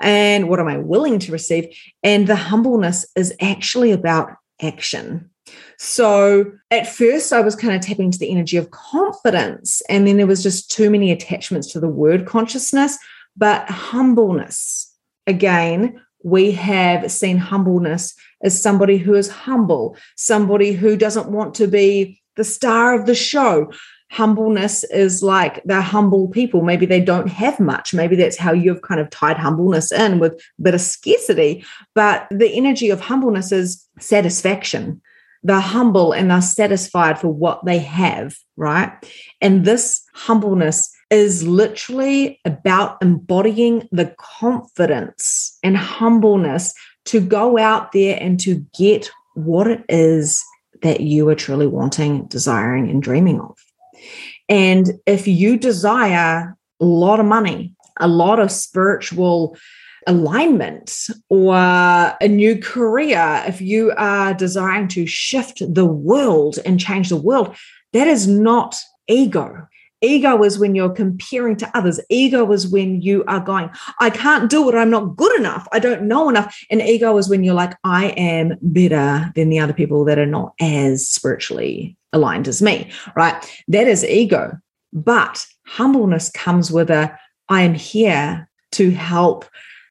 and 0.00 0.48
what 0.48 0.60
am 0.60 0.68
i 0.68 0.78
willing 0.78 1.18
to 1.20 1.32
receive? 1.32 1.66
And 2.02 2.26
the 2.26 2.36
humbleness 2.36 3.06
is 3.16 3.34
actually 3.40 3.92
about 3.92 4.34
action. 4.62 5.30
So 5.76 6.52
at 6.70 6.88
first 6.88 7.32
i 7.32 7.40
was 7.40 7.56
kind 7.56 7.74
of 7.74 7.82
tapping 7.82 8.06
into 8.06 8.18
the 8.18 8.30
energy 8.30 8.56
of 8.56 8.70
confidence 8.70 9.82
and 9.88 10.06
then 10.06 10.16
there 10.16 10.26
was 10.26 10.42
just 10.42 10.70
too 10.70 10.88
many 10.90 11.12
attachments 11.12 11.72
to 11.72 11.80
the 11.80 11.88
word 11.88 12.26
consciousness 12.26 12.98
but 13.36 13.68
humbleness 13.68 14.94
again 15.26 16.00
we 16.22 16.52
have 16.52 17.10
seen 17.10 17.38
humbleness 17.38 18.14
as 18.42 18.60
somebody 18.60 18.98
who 18.98 19.14
is 19.14 19.28
humble, 19.28 19.96
somebody 20.16 20.72
who 20.72 20.96
doesn't 20.96 21.30
want 21.30 21.54
to 21.54 21.66
be 21.66 22.20
the 22.36 22.44
star 22.44 22.98
of 22.98 23.06
the 23.06 23.14
show. 23.14 23.70
Humbleness 24.10 24.82
is 24.84 25.22
like 25.22 25.62
they're 25.64 25.80
humble 25.80 26.28
people. 26.28 26.62
Maybe 26.62 26.84
they 26.84 27.00
don't 27.00 27.28
have 27.28 27.60
much. 27.60 27.94
Maybe 27.94 28.16
that's 28.16 28.36
how 28.36 28.52
you've 28.52 28.82
kind 28.82 29.00
of 29.00 29.08
tied 29.10 29.36
humbleness 29.36 29.92
in 29.92 30.18
with 30.18 30.32
a 30.32 30.62
bit 30.62 30.74
of 30.74 30.80
scarcity. 30.80 31.64
But 31.94 32.26
the 32.30 32.52
energy 32.52 32.90
of 32.90 33.00
humbleness 33.00 33.52
is 33.52 33.86
satisfaction. 34.00 35.00
They're 35.42 35.60
humble 35.60 36.12
and 36.12 36.30
they're 36.30 36.42
satisfied 36.42 37.18
for 37.18 37.28
what 37.28 37.64
they 37.64 37.78
have, 37.78 38.36
right? 38.56 38.92
And 39.40 39.64
this 39.64 40.04
humbleness 40.12 40.90
is 41.10 41.46
literally 41.46 42.40
about 42.44 42.98
embodying 43.02 43.88
the 43.90 44.14
confidence 44.18 45.58
and 45.62 45.76
humbleness 45.76 46.72
to 47.06 47.20
go 47.20 47.58
out 47.58 47.92
there 47.92 48.16
and 48.20 48.38
to 48.40 48.64
get 48.78 49.10
what 49.34 49.66
it 49.66 49.84
is 49.88 50.42
that 50.82 51.00
you 51.00 51.28
are 51.28 51.34
truly 51.34 51.66
wanting, 51.66 52.26
desiring, 52.26 52.88
and 52.88 53.02
dreaming 53.02 53.40
of. 53.40 53.56
And 54.48 54.92
if 55.06 55.26
you 55.26 55.56
desire 55.56 56.56
a 56.80 56.84
lot 56.84 57.20
of 57.20 57.26
money, 57.26 57.74
a 57.98 58.08
lot 58.08 58.38
of 58.38 58.50
spiritual 58.50 59.56
alignment, 60.06 61.08
or 61.28 61.54
a 61.54 62.28
new 62.28 62.58
career, 62.58 63.44
if 63.46 63.60
you 63.60 63.92
are 63.96 64.32
desiring 64.32 64.88
to 64.88 65.06
shift 65.06 65.62
the 65.74 65.84
world 65.84 66.58
and 66.64 66.80
change 66.80 67.10
the 67.10 67.16
world, 67.16 67.54
that 67.92 68.06
is 68.06 68.26
not 68.26 68.76
ego. 69.08 69.68
Ego 70.02 70.42
is 70.42 70.58
when 70.58 70.74
you're 70.74 70.90
comparing 70.90 71.56
to 71.56 71.70
others. 71.76 72.00
Ego 72.08 72.50
is 72.52 72.68
when 72.68 73.02
you 73.02 73.24
are 73.26 73.40
going, 73.40 73.70
I 73.98 74.10
can't 74.10 74.50
do 74.50 74.68
it. 74.68 74.74
I'm 74.74 74.90
not 74.90 75.16
good 75.16 75.38
enough. 75.38 75.68
I 75.72 75.78
don't 75.78 76.02
know 76.02 76.28
enough. 76.28 76.56
And 76.70 76.80
ego 76.80 77.16
is 77.18 77.28
when 77.28 77.44
you're 77.44 77.54
like, 77.54 77.76
I 77.84 78.06
am 78.10 78.56
better 78.62 79.30
than 79.34 79.50
the 79.50 79.58
other 79.58 79.72
people 79.72 80.04
that 80.06 80.18
are 80.18 80.26
not 80.26 80.54
as 80.60 81.06
spiritually 81.08 81.96
aligned 82.12 82.48
as 82.48 82.62
me, 82.62 82.90
right? 83.14 83.62
That 83.68 83.86
is 83.86 84.04
ego. 84.04 84.58
But 84.92 85.46
humbleness 85.66 86.30
comes 86.30 86.72
with 86.72 86.90
a, 86.90 87.16
I 87.48 87.62
am 87.62 87.74
here 87.74 88.48
to 88.72 88.90
help 88.90 89.44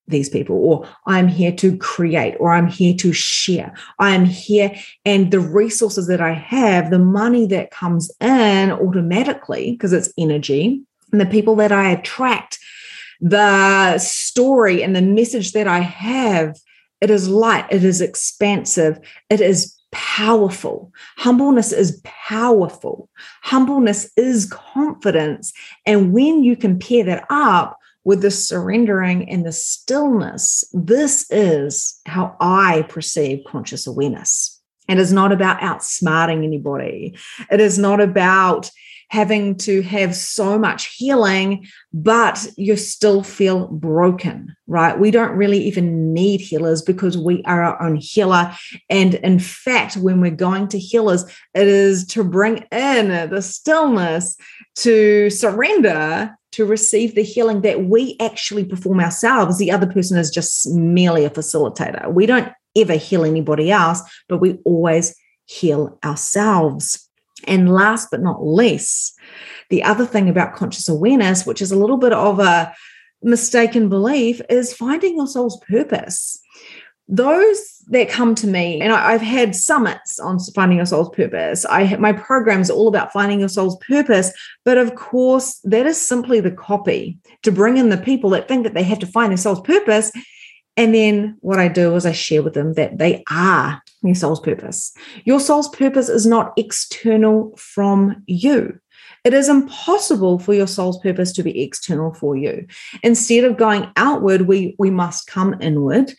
these 0.10 0.30
people, 0.30 0.56
or 0.56 0.88
I'm 1.06 1.28
here 1.28 1.52
to 1.54 1.78
create, 1.78 2.36
or 2.40 2.52
I'm 2.52 2.68
here 2.68 2.96
to 2.96 3.14
share. 3.14 3.74
I'm 4.00 4.26
here, 4.26 4.76
and 5.06 5.32
the 5.32 5.40
resources 5.40 6.08
that 6.08 6.22
I 6.22 6.34
have, 6.34 6.90
the 6.90 7.00
money 7.00 7.46
that 7.48 7.72
comes 7.72 8.12
in 8.20 8.72
automatically, 8.72 9.72
because 9.72 9.94
it's 9.94 10.12
energy, 10.18 10.82
and 11.12 11.22
the 11.22 11.26
people 11.26 11.56
that 11.58 11.72
I 11.72 11.90
attract, 11.92 12.60
the 13.22 13.98
story 13.98 14.84
and 14.84 14.96
the 14.96 15.02
message 15.02 15.54
that 15.54 15.68
I 15.68 15.80
have, 15.80 16.58
it 17.02 17.10
is 17.10 17.30
light, 17.30 17.66
it 17.70 17.84
is 17.84 18.02
expansive, 18.02 19.00
it 19.30 19.42
is 19.42 19.76
powerful. 19.92 20.94
Humbleness 21.18 21.72
is 21.72 22.00
powerful. 22.04 23.10
Humbleness 23.42 24.12
is 24.16 24.46
confidence. 24.46 25.52
And 25.86 26.14
when 26.14 26.44
you 26.44 26.56
compare 26.56 27.04
that 27.06 27.26
up 27.30 27.79
with 28.04 28.22
the 28.22 28.32
surrendering 28.32 29.30
and 29.30 29.46
the 29.46 29.52
stillness, 29.52 30.64
this 30.74 31.30
is 31.30 32.00
how 32.06 32.36
I 32.40 32.84
perceive 32.90 33.44
conscious 33.48 33.88
awareness. 33.88 34.62
And 34.88 35.00
It 35.00 35.04
is 35.04 35.14
not 35.14 35.32
about 35.32 35.60
outsmarting 35.60 36.44
anybody. 36.44 37.18
It 37.52 37.60
is 37.60 37.78
not 37.78 38.02
about 38.02 38.72
having 39.10 39.56
to 39.56 39.82
have 39.82 40.16
so 40.16 40.58
much 40.58 40.96
healing, 40.96 41.68
but 41.92 42.48
you 42.58 42.76
still 42.76 43.24
feel 43.24 43.68
broken, 43.68 44.56
right? 44.68 45.00
We 45.00 45.12
don't 45.12 45.32
really 45.32 45.60
even 45.66 46.14
need 46.14 46.42
healers 46.42 46.82
because 46.82 47.18
we 47.18 47.44
are 47.44 47.64
our 47.64 47.82
own 47.82 47.96
healer. 47.96 48.56
And 48.90 49.16
in 49.16 49.40
fact, 49.40 49.98
when 49.98 50.22
we're 50.22 50.32
going 50.32 50.68
to 50.70 50.80
healers, 50.80 51.26
it 51.54 51.68
is 51.68 52.06
to 52.08 52.24
bring 52.24 52.66
in 52.72 53.30
the 53.30 53.42
stillness, 53.42 54.38
to 54.78 55.30
surrender, 55.32 56.36
to 56.52 56.66
receive 56.66 57.16
the 57.16 57.24
healing 57.24 57.62
that 57.62 57.86
we 57.86 58.16
actually 58.20 58.66
perform 58.66 59.00
ourselves. 59.00 59.58
The 59.58 59.72
other 59.72 59.88
person 59.88 60.18
is 60.18 60.30
just 60.30 60.70
merely 60.70 61.26
a 61.26 61.30
facilitator. 61.30 62.12
We 62.12 62.26
don't 62.26 62.52
ever 62.76 62.94
heal 62.94 63.26
anybody 63.26 63.72
else, 63.72 64.02
but 64.28 64.38
we 64.38 64.60
always 64.66 65.16
heal 65.46 65.98
ourselves. 66.06 67.09
And 67.50 67.74
last 67.74 68.10
but 68.12 68.22
not 68.22 68.46
least, 68.46 69.18
the 69.70 69.84
other 69.84 70.06
thing 70.06 70.30
about 70.30 70.56
conscious 70.56 70.88
awareness, 70.88 71.46
which 71.46 71.62
is 71.62 71.72
a 71.72 71.78
little 71.78 71.98
bit 71.98 72.14
of 72.14 72.40
a 72.40 72.74
mistaken 73.22 73.90
belief, 73.90 74.42
is 74.50 74.74
finding 74.74 75.16
your 75.16 75.28
soul's 75.28 75.60
purpose. 75.68 76.40
Those 77.08 77.80
that 77.88 78.08
come 78.08 78.36
to 78.36 78.48
me, 78.48 78.80
and 78.80 78.94
I, 78.94 79.12
have 79.12 79.22
had 79.22 79.56
summits 79.56 80.20
on 80.20 80.40
finding 80.54 80.78
your 80.78 80.86
soul's 80.86 81.10
purpose. 81.10 81.66
I 81.68 81.96
my 81.96 82.14
program 82.14 82.62
is 82.62 82.70
all 82.70 82.88
about 82.88 83.12
finding 83.12 83.40
your 83.40 83.50
soul's 83.50 83.78
purpose, 83.78 84.32
but 84.64 84.78
of 84.78 84.94
course, 84.94 85.60
that 85.64 85.88
is 85.88 86.00
simply 86.00 86.40
the 86.40 86.52
copy 86.52 87.18
to 87.42 87.52
bring 87.52 87.78
in 87.78 87.90
the 87.90 87.98
people 87.98 88.30
that 88.32 88.48
think 88.48 88.64
that 88.64 88.76
they 88.76 88.84
have 88.84 89.00
to 89.00 89.08
find 89.08 89.32
their 89.32 89.38
soul's 89.38 89.62
purpose. 89.62 90.12
And 90.80 90.96
then 90.96 91.36
what 91.42 91.60
I 91.60 91.68
do 91.68 91.94
is 91.98 92.06
I 92.06 92.14
share 92.14 92.42
with 92.42 92.54
them 92.54 92.76
that 92.76 93.00
they 93.00 93.22
are 93.30 93.84
your 94.02 94.16
soul's 94.16 94.40
purpose. 94.40 94.94
Your 95.26 95.42
soul's 95.42 95.68
purpose 95.68 96.08
is 96.08 96.26
not 96.26 96.54
external 96.56 97.54
from 97.58 98.24
you. 98.28 98.80
It 99.26 99.34
is 99.34 99.50
impossible 99.50 100.40
for 100.40 100.54
your 100.54 100.68
soul's 100.68 100.98
purpose 101.00 101.34
to 101.34 101.44
be 101.44 101.62
external 101.62 102.14
for 102.14 102.38
you. 102.38 102.66
Instead 103.04 103.44
of 103.44 103.58
going 103.58 103.92
outward, 103.98 104.44
we, 104.44 104.78
we 104.80 104.90
must 104.90 105.28
come 105.28 105.54
inward. 105.60 106.14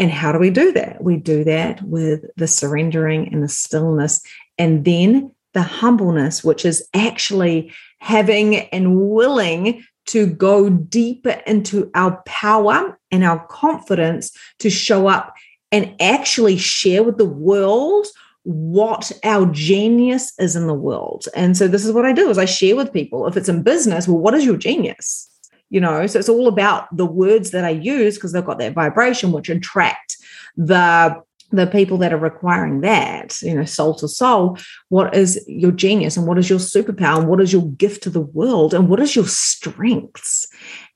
And 0.00 0.10
how 0.10 0.32
do 0.32 0.40
we 0.40 0.50
do 0.50 0.72
that? 0.72 1.04
We 1.04 1.16
do 1.16 1.44
that 1.44 1.80
with 1.82 2.24
the 2.34 2.48
surrendering 2.48 3.32
and 3.32 3.44
the 3.44 3.48
stillness, 3.48 4.22
and 4.58 4.84
then 4.84 5.30
the 5.54 5.62
humbleness, 5.62 6.42
which 6.42 6.64
is 6.64 6.84
actually 6.94 7.72
having 8.00 8.56
and 8.56 8.96
willing 9.08 9.84
to 10.10 10.26
go 10.26 10.68
deeper 10.68 11.40
into 11.46 11.90
our 11.94 12.22
power 12.26 12.98
and 13.10 13.24
our 13.24 13.46
confidence 13.46 14.32
to 14.58 14.70
show 14.70 15.06
up 15.06 15.34
and 15.72 15.94
actually 16.00 16.56
share 16.56 17.02
with 17.02 17.16
the 17.16 17.24
world 17.24 18.06
what 18.42 19.12
our 19.22 19.46
genius 19.46 20.32
is 20.38 20.56
in 20.56 20.66
the 20.66 20.74
world. 20.74 21.26
And 21.36 21.56
so 21.56 21.68
this 21.68 21.84
is 21.84 21.92
what 21.92 22.06
I 22.06 22.12
do 22.12 22.28
is 22.28 22.38
I 22.38 22.44
share 22.44 22.74
with 22.74 22.92
people 22.92 23.26
if 23.26 23.36
it's 23.36 23.48
in 23.48 23.62
business, 23.62 24.08
well 24.08 24.18
what 24.18 24.34
is 24.34 24.44
your 24.44 24.56
genius? 24.56 25.28
You 25.68 25.80
know, 25.80 26.06
so 26.08 26.18
it's 26.18 26.28
all 26.28 26.48
about 26.48 26.94
the 26.96 27.06
words 27.06 27.52
that 27.52 27.64
I 27.64 27.70
use 27.70 28.16
because 28.16 28.32
they've 28.32 28.44
got 28.44 28.58
that 28.58 28.74
vibration 28.74 29.30
which 29.30 29.48
attract 29.48 30.16
the 30.56 31.22
the 31.50 31.66
people 31.66 31.98
that 31.98 32.12
are 32.12 32.18
requiring 32.18 32.80
that, 32.80 33.40
you 33.42 33.54
know, 33.54 33.64
soul 33.64 33.94
to 33.96 34.08
soul, 34.08 34.56
what 34.88 35.14
is 35.14 35.42
your 35.48 35.72
genius 35.72 36.16
and 36.16 36.26
what 36.26 36.38
is 36.38 36.48
your 36.48 36.58
superpower 36.58 37.18
and 37.18 37.28
what 37.28 37.40
is 37.40 37.52
your 37.52 37.66
gift 37.72 38.02
to 38.04 38.10
the 38.10 38.20
world 38.20 38.72
and 38.72 38.88
what 38.88 39.00
is 39.00 39.16
your 39.16 39.26
strengths 39.26 40.46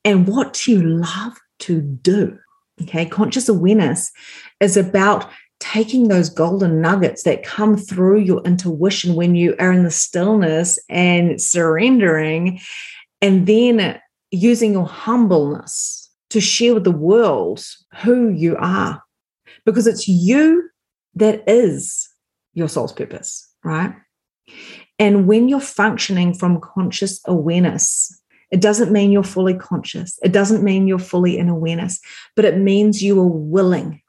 and 0.04 0.28
what 0.28 0.52
do 0.52 0.72
you 0.72 0.82
love 0.82 1.34
to 1.60 1.80
do? 1.80 2.38
Okay, 2.82 3.06
conscious 3.06 3.48
awareness 3.48 4.10
is 4.60 4.76
about 4.76 5.30
taking 5.60 6.08
those 6.08 6.28
golden 6.28 6.80
nuggets 6.80 7.22
that 7.22 7.44
come 7.44 7.76
through 7.76 8.18
your 8.18 8.42
intuition 8.42 9.14
when 9.14 9.34
you 9.34 9.54
are 9.58 9.72
in 9.72 9.84
the 9.84 9.90
stillness 9.90 10.78
and 10.88 11.40
surrendering, 11.40 12.60
and 13.22 13.46
then 13.46 13.98
using 14.30 14.72
your 14.72 14.86
humbleness 14.86 16.10
to 16.30 16.40
share 16.40 16.74
with 16.74 16.84
the 16.84 16.90
world 16.90 17.64
who 18.02 18.28
you 18.28 18.56
are. 18.56 19.00
Because 19.64 19.86
it's 19.86 20.08
you 20.08 20.68
that 21.14 21.42
is 21.48 22.08
your 22.52 22.68
soul's 22.68 22.92
purpose, 22.92 23.48
right? 23.64 23.94
And 24.98 25.26
when 25.26 25.48
you're 25.48 25.60
functioning 25.60 26.34
from 26.34 26.60
conscious 26.60 27.20
awareness, 27.26 28.20
it 28.50 28.60
doesn't 28.60 28.92
mean 28.92 29.10
you're 29.10 29.24
fully 29.24 29.54
conscious. 29.54 30.18
It 30.22 30.32
doesn't 30.32 30.62
mean 30.62 30.86
you're 30.86 30.98
fully 30.98 31.38
in 31.38 31.48
awareness, 31.48 32.00
but 32.36 32.44
it 32.44 32.58
means 32.58 33.02
you 33.02 33.18
are 33.20 33.26
willing. 33.26 34.00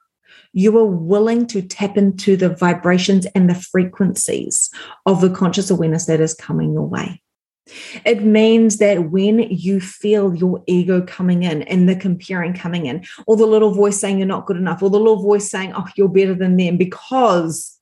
You 0.54 0.78
are 0.78 0.86
willing 0.86 1.48
to 1.48 1.62
tap 1.62 1.98
into 1.98 2.38
the 2.38 2.50
vibrations 2.50 3.26
and 3.36 3.50
the 3.50 3.56
frequencies 3.56 4.70
of 5.06 5.22
the 5.22 5.30
conscious 5.30 5.70
awareness 5.70 6.06
that 6.06 6.22
is 6.22 6.34
coming 6.34 6.74
your 6.74 6.88
way. 6.88 7.22
It 8.06 8.24
means 8.24 8.78
that 8.78 9.10
when 9.10 9.40
you 9.40 9.80
feel 9.82 10.36
your 10.36 10.64
ego 10.68 11.02
coming 11.02 11.44
in 11.44 11.64
and 11.64 11.90
the 11.90 11.96
comparing 11.96 12.54
coming 12.54 12.86
in, 12.86 13.06
or 13.26 13.36
the 13.38 13.46
little 13.46 13.72
voice 13.72 14.00
saying 14.00 14.20
you're 14.20 14.28
not 14.28 14.46
good 14.46 14.58
enough, 14.58 14.84
or 14.84 14.90
the 14.90 15.00
little 15.00 15.22
voice 15.22 15.50
saying, 15.50 15.74
oh, 15.76 15.88
you're 15.96 16.08
better 16.08 16.36
than 16.36 16.58
them 16.58 16.78
because 16.78 17.80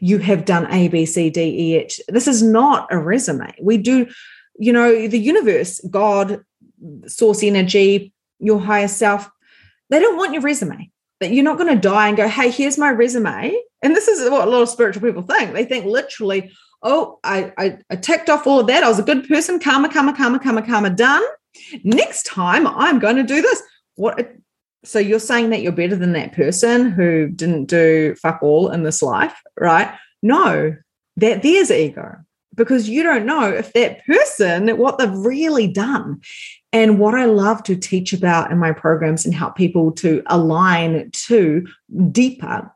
you 0.00 0.18
have 0.18 0.44
done 0.44 0.66
A, 0.72 0.88
B, 0.88 1.04
C, 1.04 1.28
D, 1.30 1.40
E, 1.40 1.74
H. 1.76 2.00
This 2.08 2.26
is 2.26 2.42
not 2.42 2.88
a 2.90 2.98
resume. 2.98 3.54
We 3.60 3.76
do 3.76 4.08
you 4.58 4.72
know, 4.72 5.06
the 5.06 5.18
universe, 5.18 5.80
God, 5.88 6.44
source 7.06 7.42
energy, 7.42 8.12
your 8.38 8.60
higher 8.60 8.88
self, 8.88 9.30
they 9.88 10.00
don't 10.00 10.16
want 10.16 10.34
your 10.34 10.42
resume. 10.42 10.90
That 11.20 11.32
you're 11.32 11.44
not 11.44 11.58
going 11.58 11.74
to 11.74 11.80
die 11.80 12.08
and 12.08 12.16
go, 12.16 12.28
hey, 12.28 12.50
here's 12.50 12.78
my 12.78 12.90
resume. 12.90 13.56
And 13.82 13.94
this 13.94 14.06
is 14.06 14.28
what 14.30 14.46
a 14.46 14.50
lot 14.50 14.62
of 14.62 14.68
spiritual 14.68 15.02
people 15.02 15.22
think. 15.22 15.52
They 15.52 15.64
think 15.64 15.84
literally, 15.84 16.52
oh, 16.82 17.18
I, 17.24 17.52
I, 17.58 17.78
I 17.90 17.96
ticked 17.96 18.30
off 18.30 18.46
all 18.46 18.60
of 18.60 18.66
that. 18.68 18.84
I 18.84 18.88
was 18.88 18.98
a 18.98 19.02
good 19.02 19.28
person, 19.28 19.58
karma, 19.58 19.92
karma, 19.92 20.16
karma, 20.16 20.38
karma, 20.38 20.62
karma, 20.62 20.90
done. 20.90 21.22
Next 21.84 22.26
time 22.26 22.66
I'm 22.66 22.98
going 22.98 23.16
to 23.16 23.22
do 23.22 23.42
this. 23.42 23.62
What 23.96 24.34
so 24.84 24.98
you're 24.98 25.18
saying 25.18 25.50
that 25.50 25.60
you're 25.60 25.72
better 25.72 25.96
than 25.96 26.12
that 26.12 26.32
person 26.32 26.90
who 26.90 27.28
didn't 27.28 27.66
do 27.66 28.14
fuck 28.14 28.38
all 28.42 28.70
in 28.70 28.84
this 28.84 29.02
life, 29.02 29.34
right? 29.58 29.92
No, 30.22 30.76
that 31.16 31.42
there's 31.42 31.70
ego 31.70 32.16
because 32.54 32.88
you 32.88 33.02
don't 33.02 33.24
know 33.24 33.48
if 33.48 33.72
that 33.72 34.04
person, 34.04 34.76
what 34.76 34.98
they've 34.98 35.10
really 35.10 35.66
done. 35.66 36.20
And 36.72 36.98
what 36.98 37.14
I 37.14 37.24
love 37.24 37.62
to 37.62 37.76
teach 37.76 38.12
about 38.12 38.50
in 38.50 38.58
my 38.58 38.72
programs 38.72 39.24
and 39.24 39.34
help 39.34 39.56
people 39.56 39.90
to 39.92 40.22
align 40.26 41.10
to 41.12 41.66
deeper 42.10 42.70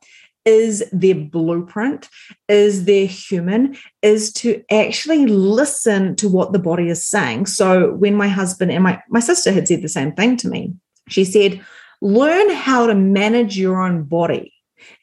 is 0.45 0.85
their 0.93 1.15
blueprint, 1.15 2.09
is 2.49 2.85
their 2.85 3.07
human, 3.07 3.77
is 4.03 4.33
to 4.35 4.63
actually 4.71 5.27
listen 5.27 6.17
to 6.17 6.29
what 6.29 6.53
the 6.53 6.59
body 6.59 6.89
is 6.89 7.07
saying. 7.07 7.47
So 7.47 7.93
when 7.95 8.15
my 8.17 8.29
husband 8.29 8.71
and 8.71 8.83
my, 8.83 9.03
my 9.09 9.21
sister 9.21 9.53
had 9.53 9.69
said 9.69 9.83
the 9.83 9.89
same 9.89 10.13
thing 10.13 10.37
to 10.39 10.49
me, 10.49 10.75
she 11.09 11.25
said, 11.25 11.65
learn 12.01 12.51
how 12.51 12.87
to 12.87 12.95
manage 12.95 13.59
your 13.59 13.81
own 13.81 14.05
body 14.05 14.53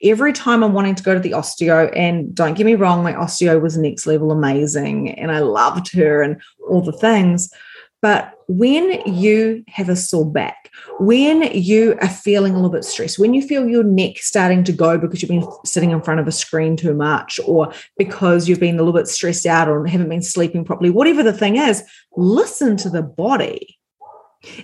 every 0.04 0.34
time 0.34 0.63
I'm 0.63 0.73
wanting 0.73 0.95
to 0.95 1.04
go 1.04 1.13
to 1.13 1.19
the 1.19 1.32
osteo, 1.32 1.91
and 1.95 2.34
don't 2.34 2.56
get 2.56 2.65
me 2.65 2.75
wrong, 2.75 3.04
my 3.04 3.13
osteo 3.13 3.62
was 3.62 3.78
next 3.78 4.06
level 4.06 4.32
amazing 4.32 5.12
and 5.12 5.32
I 5.32 5.39
loved 5.39 5.91
her 5.93 6.21
and 6.21 6.41
all 6.67 6.82
the 6.82 6.91
things. 6.91 7.52
But 8.01 8.33
when 8.47 9.01
you 9.05 9.63
have 9.67 9.89
a 9.89 9.95
sore 9.95 10.29
back, 10.29 10.69
when 10.99 11.43
you 11.53 11.97
are 12.01 12.09
feeling 12.09 12.53
a 12.53 12.55
little 12.55 12.71
bit 12.71 12.85
stressed, 12.85 13.19
when 13.19 13.33
you 13.33 13.41
feel 13.41 13.67
your 13.67 13.83
neck 13.83 14.17
starting 14.17 14.63
to 14.63 14.71
go 14.71 14.97
because 14.97 15.21
you've 15.21 15.29
been 15.29 15.47
sitting 15.65 15.91
in 15.91 16.01
front 16.01 16.19
of 16.19 16.27
a 16.27 16.31
screen 16.31 16.77
too 16.77 16.93
much, 16.93 17.39
or 17.45 17.73
because 17.97 18.47
you've 18.47 18.59
been 18.59 18.75
a 18.75 18.77
little 18.77 18.93
bit 18.93 19.07
stressed 19.07 19.45
out 19.45 19.67
or 19.67 19.85
haven't 19.85 20.09
been 20.09 20.21
sleeping 20.21 20.63
properly, 20.63 20.89
whatever 20.89 21.23
the 21.23 21.33
thing 21.33 21.57
is, 21.57 21.83
listen 22.15 22.77
to 22.77 22.89
the 22.89 23.03
body 23.03 23.77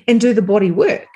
and 0.08 0.22
do 0.22 0.34
the 0.34 0.42
body 0.42 0.72
work. 0.72 1.08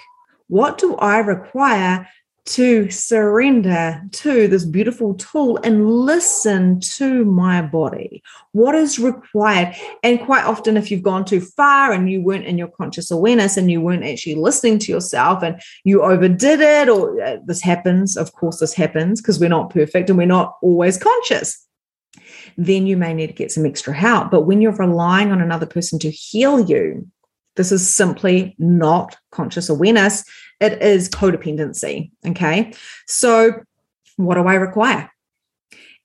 What 0.47 0.77
do 0.77 0.95
I 0.95 1.19
require 1.19 2.07
to 2.45 2.89
surrender 2.89 4.01
to 4.11 4.47
this 4.47 4.65
beautiful 4.65 5.13
tool 5.15 5.57
and 5.63 5.89
listen 5.89 6.79
to 6.79 7.25
my 7.25 7.61
body. 7.61 8.23
What 8.51 8.75
is 8.75 8.99
required? 8.99 9.75
And 10.03 10.19
quite 10.19 10.45
often, 10.45 10.77
if 10.77 10.89
you've 10.89 11.03
gone 11.03 11.25
too 11.25 11.41
far 11.41 11.91
and 11.91 12.09
you 12.09 12.21
weren't 12.21 12.45
in 12.45 12.57
your 12.57 12.69
conscious 12.69 13.11
awareness 13.11 13.57
and 13.57 13.69
you 13.69 13.81
weren't 13.81 14.05
actually 14.05 14.35
listening 14.35 14.79
to 14.79 14.91
yourself 14.91 15.43
and 15.43 15.61
you 15.83 16.01
overdid 16.01 16.59
it, 16.59 16.89
or 16.89 17.21
uh, 17.21 17.37
this 17.45 17.61
happens, 17.61 18.17
of 18.17 18.33
course, 18.33 18.59
this 18.59 18.73
happens 18.73 19.21
because 19.21 19.39
we're 19.39 19.49
not 19.49 19.69
perfect 19.69 20.09
and 20.09 20.17
we're 20.17 20.25
not 20.25 20.55
always 20.61 20.97
conscious. 20.97 21.65
Then 22.57 22.87
you 22.87 22.97
may 22.97 23.13
need 23.13 23.27
to 23.27 23.33
get 23.33 23.51
some 23.51 23.65
extra 23.65 23.93
help. 23.93 24.31
But 24.31 24.41
when 24.41 24.61
you're 24.61 24.71
relying 24.71 25.31
on 25.31 25.41
another 25.41 25.65
person 25.65 25.99
to 25.99 26.09
heal 26.09 26.59
you, 26.65 27.07
this 27.55 27.71
is 27.71 27.93
simply 27.93 28.55
not 28.57 29.17
conscious 29.31 29.69
awareness 29.69 30.23
it 30.59 30.81
is 30.81 31.09
codependency. 31.09 32.11
Okay. 32.25 32.73
So, 33.07 33.63
what 34.17 34.35
do 34.35 34.45
I 34.45 34.55
require? 34.55 35.11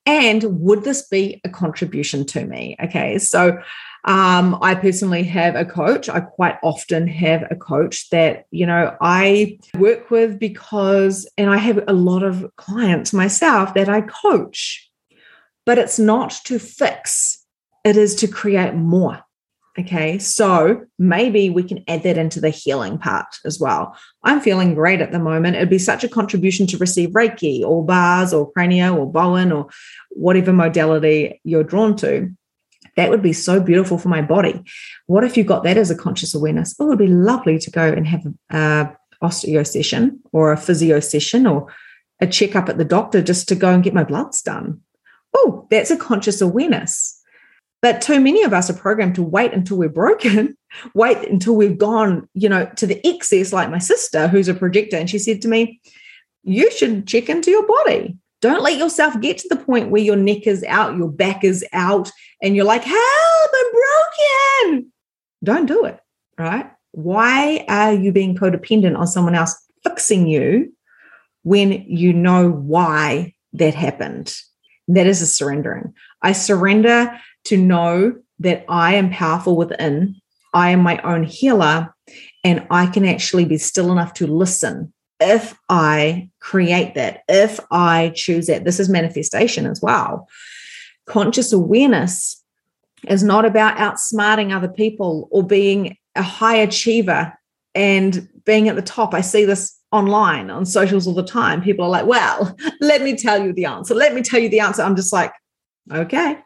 And 0.06 0.42
would 0.60 0.84
this 0.84 1.08
be 1.08 1.40
a 1.44 1.48
contribution 1.48 2.26
to 2.26 2.44
me? 2.44 2.76
Okay. 2.82 3.18
So, 3.18 3.58
um, 4.04 4.58
I 4.60 4.74
personally 4.74 5.22
have 5.24 5.56
a 5.56 5.64
coach. 5.64 6.10
I 6.10 6.20
quite 6.20 6.58
often 6.62 7.06
have 7.08 7.44
a 7.50 7.56
coach 7.56 8.10
that, 8.10 8.44
you 8.50 8.66
know, 8.66 8.94
I 9.00 9.58
work 9.78 10.10
with 10.10 10.38
because, 10.38 11.26
and 11.38 11.48
I 11.48 11.56
have 11.56 11.82
a 11.88 11.94
lot 11.94 12.22
of 12.22 12.46
clients 12.56 13.14
myself 13.14 13.72
that 13.74 13.88
I 13.88 14.02
coach, 14.02 14.90
but 15.64 15.78
it's 15.78 15.98
not 15.98 16.32
to 16.44 16.58
fix 16.58 17.44
it 17.84 17.96
is 17.98 18.14
to 18.16 18.28
create 18.28 18.74
more. 18.74 19.23
Okay, 19.76 20.18
so 20.18 20.84
maybe 21.00 21.50
we 21.50 21.64
can 21.64 21.82
add 21.88 22.04
that 22.04 22.16
into 22.16 22.40
the 22.40 22.50
healing 22.50 22.96
part 22.96 23.26
as 23.44 23.58
well. 23.58 23.96
I'm 24.22 24.40
feeling 24.40 24.72
great 24.74 25.00
at 25.00 25.10
the 25.10 25.18
moment. 25.18 25.56
It'd 25.56 25.68
be 25.68 25.78
such 25.78 26.04
a 26.04 26.08
contribution 26.08 26.68
to 26.68 26.78
receive 26.78 27.10
Reiki 27.10 27.62
or 27.64 27.84
bars 27.84 28.32
or 28.32 28.52
cranio 28.52 28.96
or 28.96 29.10
Bowen 29.10 29.50
or 29.50 29.68
whatever 30.10 30.52
modality 30.52 31.40
you're 31.42 31.64
drawn 31.64 31.96
to. 31.96 32.30
That 32.96 33.10
would 33.10 33.22
be 33.22 33.32
so 33.32 33.58
beautiful 33.58 33.98
for 33.98 34.08
my 34.08 34.22
body. 34.22 34.62
What 35.06 35.24
if 35.24 35.36
you 35.36 35.42
got 35.42 35.64
that 35.64 35.76
as 35.76 35.90
a 35.90 35.96
conscious 35.96 36.36
awareness? 36.36 36.76
Oh, 36.78 36.84
it 36.84 36.88
would 36.90 36.98
be 36.98 37.08
lovely 37.08 37.58
to 37.58 37.70
go 37.72 37.82
and 37.82 38.06
have 38.06 38.24
a 38.50 38.90
osteo 39.20 39.66
session 39.66 40.20
or 40.32 40.52
a 40.52 40.56
physio 40.56 41.00
session 41.00 41.48
or 41.48 41.74
a 42.20 42.28
checkup 42.28 42.68
at 42.68 42.78
the 42.78 42.84
doctor 42.84 43.20
just 43.22 43.48
to 43.48 43.56
go 43.56 43.70
and 43.70 43.82
get 43.82 43.94
my 43.94 44.04
bloods 44.04 44.40
done. 44.40 44.80
Oh, 45.34 45.66
that's 45.70 45.90
a 45.90 45.96
conscious 45.96 46.40
awareness. 46.40 47.13
But 47.84 48.00
too 48.00 48.18
many 48.18 48.42
of 48.44 48.54
us 48.54 48.70
are 48.70 48.72
programmed 48.74 49.14
to 49.16 49.22
wait 49.22 49.52
until 49.52 49.76
we're 49.76 49.90
broken, 49.90 50.56
wait 50.94 51.18
until 51.28 51.54
we've 51.54 51.76
gone, 51.76 52.26
you 52.32 52.48
know, 52.48 52.64
to 52.76 52.86
the 52.86 52.98
excess, 53.06 53.52
like 53.52 53.68
my 53.68 53.76
sister, 53.76 54.26
who's 54.26 54.48
a 54.48 54.54
projector. 54.54 54.96
And 54.96 55.10
she 55.10 55.18
said 55.18 55.42
to 55.42 55.48
me, 55.48 55.82
You 56.44 56.70
should 56.70 57.06
check 57.06 57.28
into 57.28 57.50
your 57.50 57.66
body. 57.66 58.16
Don't 58.40 58.62
let 58.62 58.78
yourself 58.78 59.20
get 59.20 59.36
to 59.36 59.48
the 59.50 59.62
point 59.62 59.90
where 59.90 60.00
your 60.00 60.16
neck 60.16 60.46
is 60.46 60.64
out, 60.66 60.96
your 60.96 61.10
back 61.10 61.44
is 61.44 61.62
out, 61.74 62.10
and 62.42 62.56
you're 62.56 62.64
like, 62.64 62.84
Help, 62.84 63.50
I'm 63.54 63.72
broken. 64.70 64.92
Don't 65.42 65.66
do 65.66 65.84
it, 65.84 66.00
right? 66.38 66.70
Why 66.92 67.66
are 67.68 67.92
you 67.92 68.12
being 68.12 68.34
codependent 68.34 68.98
on 68.98 69.06
someone 69.06 69.34
else 69.34 69.62
fixing 69.82 70.26
you 70.26 70.72
when 71.42 71.84
you 71.86 72.14
know 72.14 72.48
why 72.48 73.34
that 73.52 73.74
happened? 73.74 74.34
That 74.88 75.06
is 75.06 75.20
a 75.20 75.26
surrendering. 75.26 75.92
I 76.22 76.32
surrender 76.32 77.20
to 77.44 77.56
know 77.56 78.16
that 78.40 78.64
I 78.68 78.94
am 78.94 79.10
powerful 79.10 79.56
within, 79.56 80.16
I 80.52 80.70
am 80.70 80.80
my 80.80 80.98
own 80.98 81.24
healer, 81.24 81.94
and 82.42 82.66
I 82.70 82.86
can 82.86 83.04
actually 83.04 83.44
be 83.44 83.58
still 83.58 83.90
enough 83.92 84.14
to 84.14 84.26
listen 84.26 84.92
if 85.20 85.58
I 85.68 86.28
create 86.40 86.94
that, 86.94 87.22
if 87.28 87.60
I 87.70 88.12
choose 88.14 88.46
that. 88.46 88.64
This 88.64 88.80
is 88.80 88.88
manifestation 88.88 89.66
as 89.66 89.80
well. 89.80 90.28
Conscious 91.06 91.52
awareness 91.52 92.42
is 93.08 93.22
not 93.22 93.44
about 93.44 93.76
outsmarting 93.76 94.54
other 94.54 94.68
people 94.68 95.28
or 95.30 95.42
being 95.42 95.96
a 96.14 96.22
high 96.22 96.56
achiever 96.56 97.32
and 97.74 98.28
being 98.44 98.68
at 98.68 98.76
the 98.76 98.82
top. 98.82 99.14
I 99.14 99.20
see 99.20 99.44
this 99.44 99.78
online 99.92 100.50
on 100.50 100.66
socials 100.66 101.06
all 101.06 101.14
the 101.14 101.22
time. 101.22 101.62
People 101.62 101.84
are 101.84 101.90
like, 101.90 102.06
well, 102.06 102.56
let 102.80 103.02
me 103.02 103.16
tell 103.16 103.44
you 103.44 103.52
the 103.52 103.66
answer. 103.66 103.94
Let 103.94 104.14
me 104.14 104.22
tell 104.22 104.40
you 104.40 104.48
the 104.48 104.60
answer. 104.60 104.82
I'm 104.82 104.96
just 104.96 105.12
like, 105.12 105.32
okay. 105.92 106.38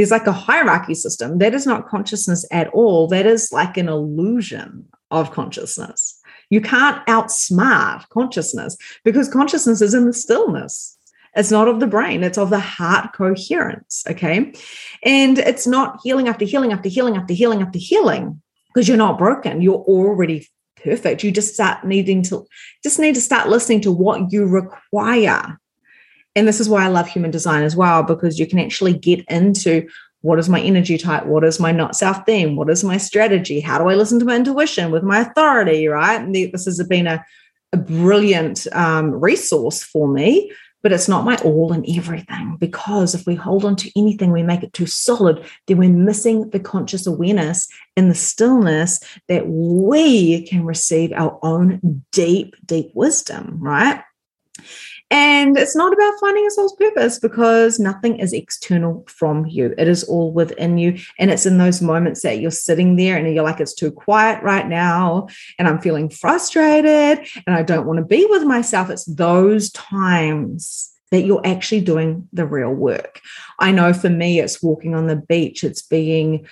There's 0.00 0.10
like 0.10 0.26
a 0.26 0.32
hierarchy 0.32 0.94
system. 0.94 1.36
That 1.40 1.52
is 1.52 1.66
not 1.66 1.86
consciousness 1.86 2.46
at 2.50 2.68
all. 2.68 3.06
That 3.08 3.26
is 3.26 3.52
like 3.52 3.76
an 3.76 3.86
illusion 3.86 4.86
of 5.10 5.30
consciousness. 5.30 6.18
You 6.48 6.62
can't 6.62 7.06
outsmart 7.06 8.08
consciousness 8.08 8.78
because 9.04 9.28
consciousness 9.28 9.82
is 9.82 9.92
in 9.92 10.06
the 10.06 10.14
stillness. 10.14 10.96
It's 11.36 11.50
not 11.50 11.68
of 11.68 11.80
the 11.80 11.86
brain, 11.86 12.24
it's 12.24 12.38
of 12.38 12.48
the 12.48 12.58
heart 12.58 13.12
coherence. 13.12 14.02
Okay. 14.08 14.54
And 15.02 15.38
it's 15.38 15.66
not 15.66 16.00
healing 16.02 16.28
after 16.28 16.46
healing 16.46 16.72
after 16.72 16.88
healing 16.88 17.18
after 17.18 17.34
healing 17.34 17.60
after 17.60 17.78
healing 17.78 18.40
because 18.72 18.88
you're 18.88 18.96
not 18.96 19.18
broken. 19.18 19.60
You're 19.60 19.74
already 19.74 20.48
perfect. 20.82 21.22
You 21.22 21.30
just 21.30 21.52
start 21.52 21.84
needing 21.84 22.22
to 22.22 22.46
just 22.82 22.98
need 22.98 23.16
to 23.16 23.20
start 23.20 23.50
listening 23.50 23.82
to 23.82 23.92
what 23.92 24.32
you 24.32 24.46
require. 24.46 25.59
And 26.36 26.46
this 26.46 26.60
is 26.60 26.68
why 26.68 26.84
I 26.84 26.88
love 26.88 27.08
human 27.08 27.30
design 27.30 27.64
as 27.64 27.74
well, 27.74 28.02
because 28.02 28.38
you 28.38 28.46
can 28.46 28.58
actually 28.58 28.96
get 28.96 29.24
into 29.28 29.88
what 30.22 30.38
is 30.38 30.48
my 30.48 30.60
energy 30.60 30.98
type? 30.98 31.26
What 31.26 31.44
is 31.44 31.58
my 31.58 31.72
not 31.72 31.96
self 31.96 32.24
theme? 32.26 32.56
What 32.56 32.70
is 32.70 32.84
my 32.84 32.98
strategy? 32.98 33.60
How 33.60 33.78
do 33.78 33.88
I 33.88 33.94
listen 33.94 34.18
to 34.18 34.24
my 34.24 34.36
intuition 34.36 34.90
with 34.90 35.02
my 35.02 35.20
authority? 35.20 35.88
Right. 35.88 36.20
And 36.20 36.34
this 36.34 36.66
has 36.66 36.82
been 36.86 37.06
a, 37.06 37.24
a 37.72 37.76
brilliant 37.76 38.66
um, 38.72 39.12
resource 39.12 39.82
for 39.82 40.08
me 40.08 40.52
but 40.82 40.92
it's 40.92 41.08
not 41.08 41.24
my 41.24 41.36
all 41.38 41.72
and 41.72 41.84
everything 41.88 42.56
because 42.58 43.14
if 43.14 43.26
we 43.26 43.34
hold 43.34 43.64
on 43.64 43.76
to 43.76 43.90
anything, 43.98 44.32
we 44.32 44.42
make 44.42 44.62
it 44.62 44.72
too 44.72 44.86
solid, 44.86 45.44
then 45.66 45.78
we're 45.78 45.90
missing 45.90 46.48
the 46.50 46.60
conscious 46.60 47.06
awareness 47.06 47.68
and 47.96 48.10
the 48.10 48.14
stillness 48.14 49.00
that 49.28 49.46
we 49.46 50.46
can 50.46 50.64
receive 50.64 51.12
our 51.12 51.38
own 51.42 52.04
deep, 52.12 52.54
deep 52.64 52.90
wisdom, 52.94 53.58
right? 53.60 54.02
And 55.10 55.58
it's 55.58 55.74
not 55.74 55.92
about 55.92 56.20
finding 56.20 56.46
a 56.46 56.50
soul's 56.50 56.76
purpose 56.76 57.18
because 57.18 57.80
nothing 57.80 58.20
is 58.20 58.32
external 58.32 59.04
from 59.08 59.44
you. 59.46 59.74
It 59.76 59.88
is 59.88 60.04
all 60.04 60.32
within 60.32 60.78
you. 60.78 60.98
And 61.18 61.32
it's 61.32 61.46
in 61.46 61.58
those 61.58 61.82
moments 61.82 62.22
that 62.22 62.38
you're 62.38 62.52
sitting 62.52 62.94
there 62.94 63.16
and 63.16 63.34
you're 63.34 63.42
like, 63.42 63.58
it's 63.58 63.74
too 63.74 63.90
quiet 63.90 64.40
right 64.44 64.68
now. 64.68 65.26
And 65.58 65.66
I'm 65.66 65.80
feeling 65.80 66.10
frustrated 66.10 67.26
and 67.44 67.56
I 67.56 67.62
don't 67.64 67.86
want 67.86 67.98
to 67.98 68.04
be 68.04 68.24
with 68.30 68.44
myself. 68.44 68.88
It's 68.88 69.04
those 69.06 69.72
times 69.72 70.92
that 71.10 71.22
you're 71.22 71.44
actually 71.44 71.80
doing 71.80 72.28
the 72.32 72.46
real 72.46 72.72
work. 72.72 73.20
I 73.58 73.72
know 73.72 73.92
for 73.92 74.10
me, 74.10 74.38
it's 74.38 74.62
walking 74.62 74.94
on 74.94 75.08
the 75.08 75.16
beach, 75.16 75.64
it's 75.64 75.82
being 75.82 76.46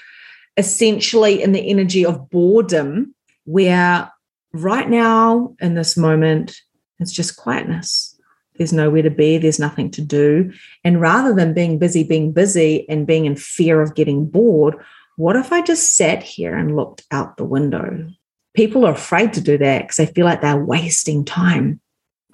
essentially 0.57 1.41
in 1.41 1.53
the 1.53 1.71
energy 1.71 2.05
of 2.05 2.29
boredom, 2.29 3.15
where 3.45 4.11
right 4.53 4.91
now 4.91 5.55
in 5.61 5.75
this 5.75 5.97
moment, 5.97 6.61
it's 6.99 7.13
just 7.13 7.37
quietness 7.37 8.18
there's 8.59 8.73
nowhere 8.73 9.03
to 9.03 9.11
be, 9.11 9.39
there's 9.39 9.59
nothing 9.59 9.91
to 9.93 10.03
do. 10.03 10.53
And 10.85 11.01
rather 11.01 11.35
than 11.35 11.55
being 11.55 11.79
busy, 11.79 12.05
being 12.05 12.33
busy 12.33 12.89
and 12.89 13.07
being 13.07 13.25
in 13.25 13.37
fear 13.37 13.81
of 13.81 13.95
getting 13.95 14.27
bored, 14.27 14.77
what 15.17 15.37
if 15.37 15.53
I 15.53 15.63
just 15.63 15.97
sat 15.97 16.23
here 16.23 16.57
and 16.57 16.77
looked 16.77 17.05
out 17.11 17.37
the 17.37 17.45
window? 17.45 18.09
People 18.55 18.85
are 18.87 18.93
afraid 18.93 19.33
to 19.35 19.41
do 19.41 19.59
that 19.59 19.83
because 19.83 19.97
they 19.97 20.07
feel 20.07 20.27
like 20.27 20.43
they're 20.43 20.65
wasting 20.65 21.25
time. 21.25 21.81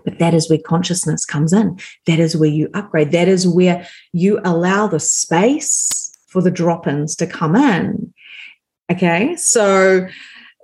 But 0.05 0.19
that 0.19 0.35
is 0.35 0.51
where 0.51 0.59
consciousness 0.59 1.25
comes 1.25 1.53
in. 1.53 1.79
That 2.07 2.19
is 2.19 2.37
where 2.37 2.51
you 2.51 2.69
upgrade. 2.75 3.13
That 3.13 3.29
is 3.29 3.49
where 3.49 3.87
you 4.13 4.41
allow 4.45 4.87
the 4.87 5.01
space 5.01 6.13
for 6.29 6.43
the 6.43 6.51
drop 6.51 6.87
ins 6.87 7.17
to 7.17 7.27
come 7.27 7.57
in. 7.57 8.13
Okay. 8.91 9.35
So, 9.37 10.07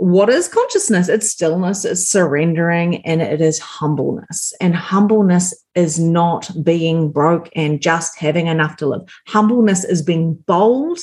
what 0.01 0.31
is 0.31 0.49
consciousness? 0.49 1.11
It's 1.11 1.31
stillness, 1.31 1.85
it's 1.85 2.09
surrendering, 2.09 3.05
and 3.05 3.21
it 3.21 3.43
is 3.43 3.59
humbleness. 3.59 4.55
And 4.59 4.75
humbleness 4.75 5.55
is 5.75 5.99
not 5.99 6.51
being 6.65 7.13
broke 7.13 7.51
and 7.55 7.83
just 7.83 8.19
having 8.19 8.47
enough 8.47 8.77
to 8.79 8.87
live. 8.87 9.03
Humbleness 9.27 9.85
is 9.85 10.01
being 10.01 10.37
bold 10.47 11.01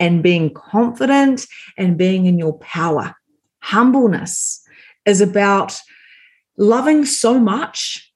and 0.00 0.20
being 0.20 0.52
confident 0.52 1.46
and 1.78 1.96
being 1.96 2.26
in 2.26 2.40
your 2.40 2.58
power. 2.58 3.14
Humbleness 3.60 4.60
is 5.06 5.20
about 5.20 5.80
loving 6.56 7.04
so 7.04 7.38
much 7.38 8.12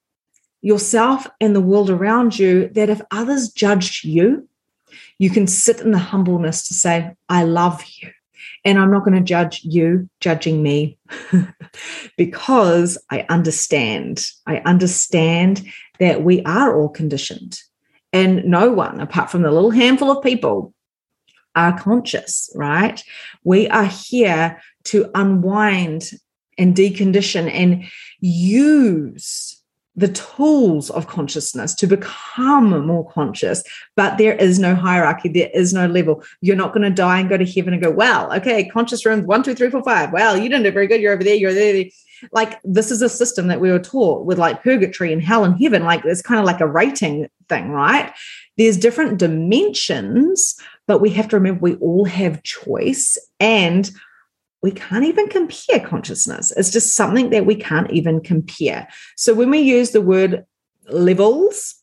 yourself 0.63 1.29
and 1.41 1.55
the 1.55 1.61
world 1.61 1.91
around 1.91 2.37
you 2.37 2.69
that 2.71 2.91
if 2.91 3.01
others 3.13 3.51
judge 3.51 4.03
you, 4.03 4.49
you 5.21 5.31
can 5.31 5.47
sit 5.47 5.81
in 5.81 5.93
the 5.93 5.99
humbleness 5.99 6.67
to 6.67 6.75
say, 6.75 7.15
I 7.29 7.45
love 7.45 7.85
you. 8.01 8.11
And 8.65 8.79
I'm 8.79 8.91
not 8.91 9.05
going 9.05 9.17
to 9.17 9.21
judge 9.21 9.61
you 9.63 10.09
judging 10.21 10.63
me 10.63 10.99
because 12.17 12.97
I 13.11 13.27
understand. 13.29 14.25
I 14.47 14.59
understand 14.59 15.67
that 15.99 16.23
we 16.23 16.43
are 16.45 16.79
all 16.79 16.89
conditioned. 16.89 17.61
And 18.13 18.45
no 18.45 18.73
one, 18.73 19.01
apart 19.01 19.31
from 19.31 19.43
the 19.43 19.51
little 19.51 19.71
handful 19.71 20.11
of 20.11 20.23
people, 20.23 20.73
are 21.57 21.79
conscious, 21.79 22.51
right? 22.55 23.03
We 23.45 23.69
are 23.69 23.85
here 23.85 24.61
to 24.85 25.11
unwind 25.15 26.11
and 26.57 26.75
decondition 26.75 27.51
and 27.53 27.85
use 28.21 29.44
the 29.97 30.09
tools 30.09 30.91
of 30.91 31.07
consciousness 31.07 31.75
to 31.75 31.87
become 31.87 32.87
more 32.87 33.09
conscious, 33.11 33.63
but 33.95 34.19
there 34.19 34.35
is 34.35 34.59
no 34.59 34.75
hierarchy, 34.75 35.29
there 35.29 35.51
is 35.55 35.73
no 35.73 35.87
level. 35.87 36.25
You're 36.41 36.57
not 36.57 36.73
going 36.73 36.83
to 36.83 36.91
die 36.91 37.21
and 37.21 37.29
go 37.29 37.37
to 37.37 37.45
heaven 37.45 37.73
and 37.73 37.83
go, 37.83 37.91
well, 37.91 38.33
okay, 38.35 38.69
conscious 38.69 39.07
rooms 39.07 39.25
one, 39.25 39.43
two, 39.43 39.55
three, 39.55 39.71
four, 39.71 39.85
five. 39.85 40.13
Well, 40.13 40.37
you 40.37 40.49
didn't 40.49 40.65
do 40.65 40.73
very 40.73 40.89
good. 40.89 41.01
You're 41.01 41.13
over 41.13 41.25
there, 41.25 41.37
you're 41.37 41.55
there. 41.55 41.85
Like 42.33 42.59
this 42.65 42.91
is 42.91 43.03
a 43.03 43.09
system 43.09 43.49
that 43.49 43.61
we 43.61 43.71
were 43.71 43.79
taught 43.79 44.25
with 44.25 44.39
like 44.39 44.63
purgatory 44.63 45.13
and 45.13 45.23
hell 45.23 45.45
and 45.45 45.61
heaven. 45.61 45.85
Like 45.85 46.05
it's 46.05 46.23
kind 46.23 46.41
of 46.41 46.47
like 46.47 46.61
a 46.61 46.67
rating 46.67 47.29
thing, 47.49 47.71
right? 47.71 48.13
There's 48.57 48.77
different 48.77 49.19
dimensions, 49.19 50.57
but 50.87 51.01
we 51.01 51.11
have 51.11 51.29
to 51.29 51.37
remember 51.37 51.61
we 51.61 51.75
all 51.77 52.05
have 52.05 52.43
choice 52.43 53.19
and 53.41 53.91
we 54.65 54.73
can't 54.73 55.05
even 55.05 55.29
compare 55.29 55.79
consciousness. 55.79 56.51
It's 56.57 56.71
just 56.71 56.97
something 56.97 57.29
that 57.29 57.45
we 57.45 57.55
can't 57.55 57.91
even 57.91 58.23
compare. 58.23 58.89
So 59.15 59.35
when 59.35 59.51
we 59.51 59.59
use 59.59 59.91
the 59.91 60.01
word 60.01 60.47
levels, 60.89 61.75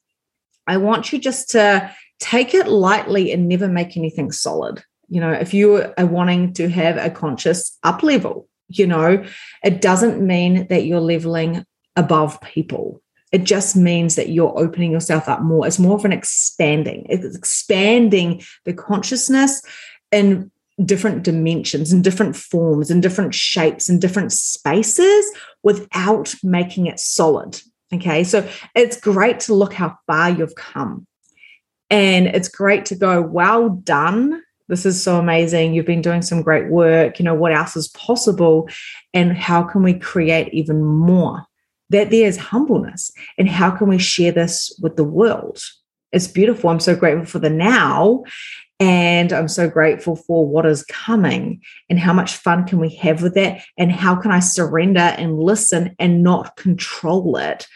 I 0.66 0.78
want 0.78 1.14
you 1.14 1.20
just 1.20 1.52
to 1.52 1.92
take 2.20 2.56
it 2.56 2.68
lightly 2.68 3.32
and 3.32 3.48
never 3.48 3.68
make 3.68 3.96
anything 3.96 4.32
solid. 4.32 4.84
You 5.10 5.22
know, 5.22 5.32
if 5.32 5.54
you 5.54 5.94
are 5.96 6.08
wanting 6.08 6.54
to 6.54 6.70
have 6.70 6.98
a 6.98 7.12
conscious 7.12 7.78
up 7.84 8.02
level, 8.02 8.50
you 8.68 8.88
know, 8.88 9.24
it 9.64 9.80
doesn't 9.80 10.20
mean 10.20 10.66
that 10.70 10.86
you're 10.86 11.02
leveling 11.02 11.64
above 11.96 12.42
people. 12.42 13.00
It 13.32 13.44
just 13.44 13.76
means 13.76 14.16
that 14.16 14.30
you're 14.30 14.58
opening 14.58 14.92
yourself 14.92 15.30
up 15.30 15.44
more. 15.44 15.68
It's 15.68 15.78
more 15.78 15.98
of 15.98 16.06
an 16.06 16.14
expanding, 16.14 17.06
it's 17.10 17.36
expanding 17.36 18.42
the 18.66 18.74
consciousness 18.74 19.62
in 20.12 20.50
different 20.84 21.24
dimensions 21.24 21.92
and 21.92 22.04
different 22.04 22.36
forms 22.36 22.90
and 22.90 23.02
different 23.02 23.36
shapes 23.36 23.90
and 23.90 24.02
different 24.02 24.32
spaces 24.32 25.32
without 25.64 26.34
making 26.44 26.88
it 26.88 27.00
solid. 27.00 27.62
Okay. 27.94 28.24
So 28.24 28.48
it's 28.74 29.00
great 29.00 29.42
to 29.42 29.54
look 29.54 29.74
how 29.74 29.98
far 30.08 30.30
you've 30.30 30.56
come. 30.56 31.06
And 31.90 32.28
it's 32.28 32.48
great 32.48 32.86
to 32.86 32.96
go, 32.96 33.22
well 33.22 33.70
done. 33.70 34.42
This 34.70 34.86
is 34.86 35.04
so 35.04 35.20
amazing. 35.20 35.74
You've 35.74 35.86
been 35.86 36.02
doing 36.02 36.22
some 36.22 36.42
great 36.42 36.70
work. 36.70 37.20
You 37.20 37.26
know, 37.26 37.36
what 37.36 37.52
else 37.52 37.76
is 37.76 37.90
possible? 37.90 38.70
And 39.14 39.36
how 39.36 39.64
can 39.64 39.84
we 39.84 39.94
create 39.94 40.54
even 40.54 40.82
more? 40.82 41.44
That 41.90 42.10
there 42.10 42.26
is 42.26 42.38
humbleness. 42.38 43.12
And 43.38 43.50
how 43.50 43.70
can 43.72 43.90
we 43.90 43.98
share 43.98 44.32
this 44.32 44.74
with 44.82 44.96
the 44.96 45.04
world? 45.04 45.62
It's 46.14 46.28
beautiful. 46.28 46.70
I'm 46.70 46.80
so 46.80 46.96
grateful 46.96 47.26
for 47.26 47.40
the 47.40 47.50
now. 47.50 48.24
And 48.82 49.32
I'm 49.32 49.48
so 49.48 49.70
grateful 49.70 50.16
for 50.16 50.48
what 50.48 50.66
is 50.66 50.84
coming 50.86 51.62
and 51.88 52.00
how 52.00 52.14
much 52.14 52.36
fun 52.36 52.66
can 52.66 52.80
we 52.80 52.90
have 52.96 53.22
with 53.22 53.36
that? 53.36 53.62
And 53.78 53.92
how 53.92 54.16
can 54.16 54.32
I 54.32 54.40
surrender 54.40 55.00
and 55.00 55.40
listen 55.40 55.96
and 56.00 56.24
not 56.24 56.56
control 56.56 57.38
it, 57.38 57.68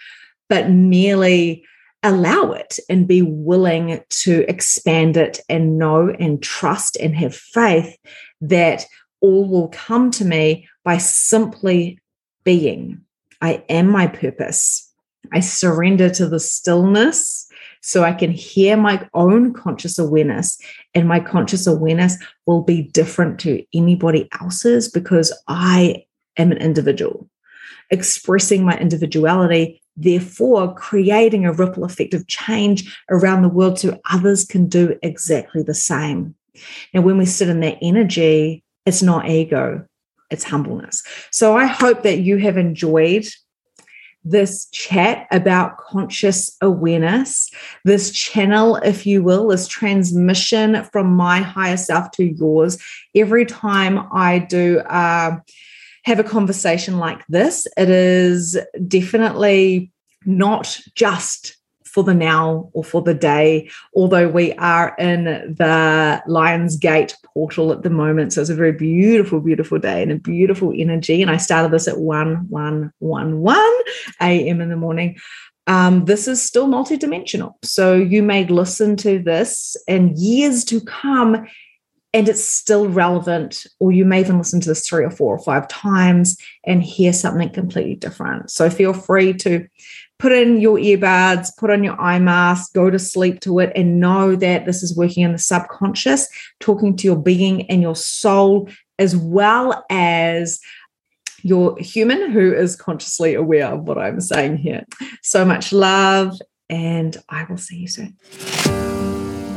but 0.50 0.72
merely 0.72 1.64
allow 2.02 2.54
it 2.54 2.80
and 2.90 3.08
be 3.08 3.22
willing 3.22 4.04
to 4.10 4.50
expand 4.50 5.16
it 5.16 5.42
and 5.48 5.78
know 5.78 6.10
and 6.20 6.42
trust 6.42 6.98
and 6.98 7.16
have 7.16 7.36
faith 7.36 7.96
that 8.42 8.88
all 9.22 9.48
will 9.48 9.68
come 9.68 10.10
to 10.10 10.26
me 10.26 10.68
by 10.84 10.98
simply 10.98 12.00
being. 12.44 13.00
I 13.42 13.64
am 13.70 13.90
my 13.90 14.08
purpose. 14.08 14.92
I 15.32 15.42
surrender 15.42 16.10
to 16.10 16.28
the 16.28 16.40
stillness 16.40 17.45
so 17.86 18.04
I 18.04 18.14
can 18.14 18.32
hear 18.32 18.76
my 18.76 19.08
own 19.14 19.54
conscious 19.54 20.00
awareness, 20.00 20.58
and 20.96 21.08
my 21.08 21.20
conscious 21.20 21.68
awareness 21.68 22.18
will 22.48 22.64
be 22.64 22.82
different 22.82 23.40
to 23.42 23.64
anybody 23.76 24.28
else's 24.42 24.90
because 24.90 25.32
I 25.48 26.06
am 26.36 26.52
an 26.52 26.58
individual. 26.58 27.30
Expressing 27.92 28.66
my 28.66 28.76
individuality, 28.80 29.84
therefore, 29.96 30.74
creating 30.74 31.46
a 31.46 31.54
ripple 31.54 31.84
effect 31.84 32.16
of 32.16 32.26
change 32.26 32.98
around 33.12 33.44
the 33.44 33.50
world 33.50 33.78
so 33.78 34.00
others 34.12 34.46
can 34.46 34.68
do 34.68 34.98
exactly 35.04 35.62
the 35.62 35.76
same. 35.76 36.34
Now, 36.92 37.02
when 37.02 37.20
we 37.20 37.28
sit 37.28 37.50
in 37.50 37.60
that 37.60 37.78
energy, 37.84 38.64
it's 38.88 39.04
not 39.04 39.30
ego, 39.30 39.86
it's 40.32 40.44
humbleness. 40.44 41.04
So 41.30 41.56
I 41.56 41.66
hope 41.66 42.02
that 42.02 42.18
you 42.18 42.38
have 42.38 42.58
enjoyed 42.58 43.28
this 44.26 44.68
chat 44.72 45.28
about 45.32 45.78
conscious 45.78 46.56
awareness, 46.62 47.50
this 47.84 48.12
channel, 48.12 48.78
if 48.78 49.06
you 49.06 49.24
will, 49.24 49.48
this 49.48 49.68
transmission 49.68 50.84
from 50.92 51.16
my 51.16 51.40
higher 51.40 51.78
self 51.78 52.12
to 52.12 52.26
yours. 52.26 52.78
Every 53.16 53.46
time 53.46 54.08
I 54.12 54.40
do 54.40 54.80
uh, 54.80 55.38
have 56.04 56.20
a 56.20 56.24
conversation 56.24 56.98
like 56.98 57.26
this, 57.28 57.68
it 57.78 57.90
is 57.90 58.58
definitely 58.88 59.92
not 60.26 60.80
just 60.96 61.56
for 61.96 62.04
the 62.04 62.14
now 62.14 62.70
or 62.74 62.84
for 62.84 63.02
the 63.02 63.14
day, 63.14 63.70
although 63.96 64.28
we 64.28 64.52
are 64.56 64.94
in 65.00 65.24
the 65.24 66.22
Lions 66.28 66.76
Gate 66.76 67.16
portal 67.34 67.72
at 67.72 67.84
the 67.84 67.90
moment. 67.90 68.34
So 68.34 68.42
it's 68.42 68.50
a 68.50 68.56
very 68.56 68.74
beautiful, 68.74 69.40
beautiful 69.40 69.80
day 69.80 70.04
and 70.04 70.12
a 70.12 70.16
beautiful 70.16 70.74
energy. 70.76 71.22
And 71.22 71.32
I 71.32 71.38
started 71.38 71.72
this 71.72 71.88
at 71.88 72.00
1 72.00 72.50
1 72.50 72.94
1 73.00 73.40
1 73.40 73.74
a.m. 74.22 74.60
in 74.60 74.68
the 74.68 74.76
morning. 74.76 75.16
Um, 75.68 76.04
this 76.04 76.28
is 76.28 76.44
still 76.44 76.68
multidimensional. 76.68 77.54
So 77.64 77.96
you 77.96 78.22
may 78.22 78.46
listen 78.46 78.98
to 78.98 79.18
this 79.20 79.78
in 79.88 80.14
years 80.18 80.66
to 80.66 80.82
come 80.82 81.48
and 82.14 82.30
it's 82.30 82.46
still 82.46 82.88
relevant, 82.88 83.68
or 83.80 83.92
you 83.92 84.06
may 84.06 84.22
even 84.22 84.38
listen 84.38 84.62
to 84.62 84.70
this 84.70 84.88
three 84.88 85.04
or 85.04 85.12
four 85.12 85.36
or 85.36 85.44
five 85.44 85.68
times 85.68 86.38
and 86.66 86.82
hear 86.82 87.12
something 87.12 87.50
completely 87.50 87.96
different. 87.96 88.50
So 88.52 88.70
feel 88.70 88.94
free 88.94 89.34
to 89.34 89.68
put 90.20 90.32
in 90.32 90.60
your 90.60 90.78
earbuds, 90.78 91.50
put 91.58 91.70
on 91.70 91.84
your 91.84 92.00
eye 92.00 92.20
mask, 92.20 92.74
go 92.74 92.90
to 92.90 93.00
sleep 93.00 93.42
to 93.42 93.60
it, 93.60 93.72
and 93.76 94.00
know 94.00 94.36
that 94.36 94.66
this 94.66 94.82
is 94.82 94.96
working 94.96 95.24
in 95.24 95.32
the 95.32 95.38
subconscious, 95.38 96.28
talking 96.60 96.96
to 96.98 97.08
your 97.08 97.18
being 97.18 97.70
and 97.70 97.82
your 97.82 97.96
soul, 97.96 98.70
as 98.98 99.16
well 99.16 99.86
as 99.90 100.60
your 101.44 101.78
human 101.78 102.32
who 102.32 102.54
is 102.54 102.76
consciously 102.76 103.36
aware 103.36 103.68
of 103.68 103.82
what 103.82 103.98
I'm 103.98 104.20
saying 104.20 104.58
here. 104.58 104.84
So 105.22 105.46
much 105.46 105.72
love, 105.72 106.40
and 106.70 107.16
I 107.30 107.44
will 107.44 107.58
see 107.58 107.78
you 107.78 107.88
soon. 107.88 108.18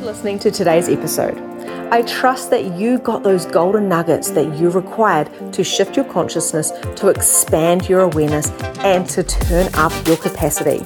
Listening 0.03 0.39
to 0.41 0.51
today's 0.51 0.89
episode. 0.89 1.58
I 1.91 2.03
trust 2.03 2.51
that 2.51 2.77
you 2.77 2.99
got 2.99 3.23
those 3.23 3.47
golden 3.47 3.89
nuggets 3.89 4.31
that 4.33 4.59
you 4.59 4.69
required 4.69 5.31
to 5.55 5.65
shift 5.65 5.97
your 5.97 6.05
consciousness, 6.05 6.71
to 6.97 7.09
expand 7.09 7.89
your 7.89 8.01
awareness, 8.01 8.51
and 8.81 9.09
to 9.09 9.23
turn 9.23 9.73
up 9.73 9.93
your 10.07 10.19
capacity. 10.19 10.85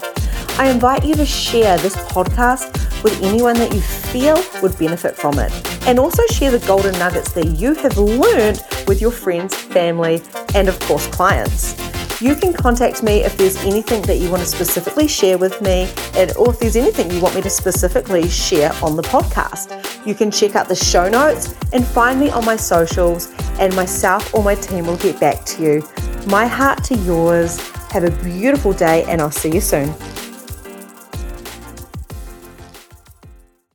I 0.59 0.71
invite 0.71 1.05
you 1.05 1.17
to 1.17 1.27
share 1.27 1.77
this 1.79 1.97
podcast 1.97 2.73
with 3.03 3.21
anyone 3.21 3.57
that 3.57 3.75
you 3.75 3.81
feel 3.81 4.41
would 4.63 4.79
benefit 4.79 5.17
from 5.17 5.41
it. 5.41 5.51
And 5.89 5.99
also 5.99 6.23
share 6.29 6.53
the 6.53 6.65
golden 6.69 6.97
nuggets 7.01 7.33
that 7.33 7.47
you 7.49 7.75
have 7.75 7.99
learned 7.99 8.63
with 8.87 9.01
your 9.01 9.11
friends, 9.11 9.57
family, 9.57 10.23
and 10.55 10.69
of 10.69 10.79
course, 10.81 11.09
clients 11.09 11.75
you 12.23 12.37
can 12.37 12.53
contact 12.53 13.03
me 13.03 13.25
if 13.25 13.37
there's 13.37 13.57
anything 13.65 14.01
that 14.03 14.19
you 14.19 14.31
want 14.31 14.41
to 14.43 14.49
specifically 14.49 15.09
share 15.09 15.37
with 15.37 15.61
me, 15.61 15.91
and, 16.15 16.33
or 16.37 16.51
if 16.51 16.61
there's 16.61 16.77
anything 16.77 17.11
you 17.11 17.21
want 17.21 17.35
me 17.35 17.43
to 17.43 17.51
specifically 17.51 18.29
share 18.29 18.73
on 18.81 18.95
the 18.95 19.03
podcast. 19.03 20.07
You 20.07 20.15
can 20.15 20.31
check 20.31 20.55
out 20.55 20.69
the 20.69 20.77
show 20.77 21.09
notes 21.09 21.53
and 21.73 21.85
find 21.85 22.21
me 22.21 22.31
on 22.31 22.45
my 22.45 22.55
socials, 22.55 23.33
and 23.59 23.75
myself 23.75 24.33
or 24.33 24.45
my 24.45 24.55
team 24.55 24.87
will 24.87 24.99
get 24.99 25.19
back 25.19 25.45
to 25.47 25.63
you. 25.63 25.89
My 26.29 26.47
heart 26.47 26.85
to 26.85 26.95
yours. 26.95 27.59
Have 27.91 28.05
a 28.05 28.11
beautiful 28.23 28.73
day, 28.73 29.05
and 29.09 29.21
I'll 29.21 29.33
see 29.33 29.53
you 29.53 29.61
soon. 29.61 29.93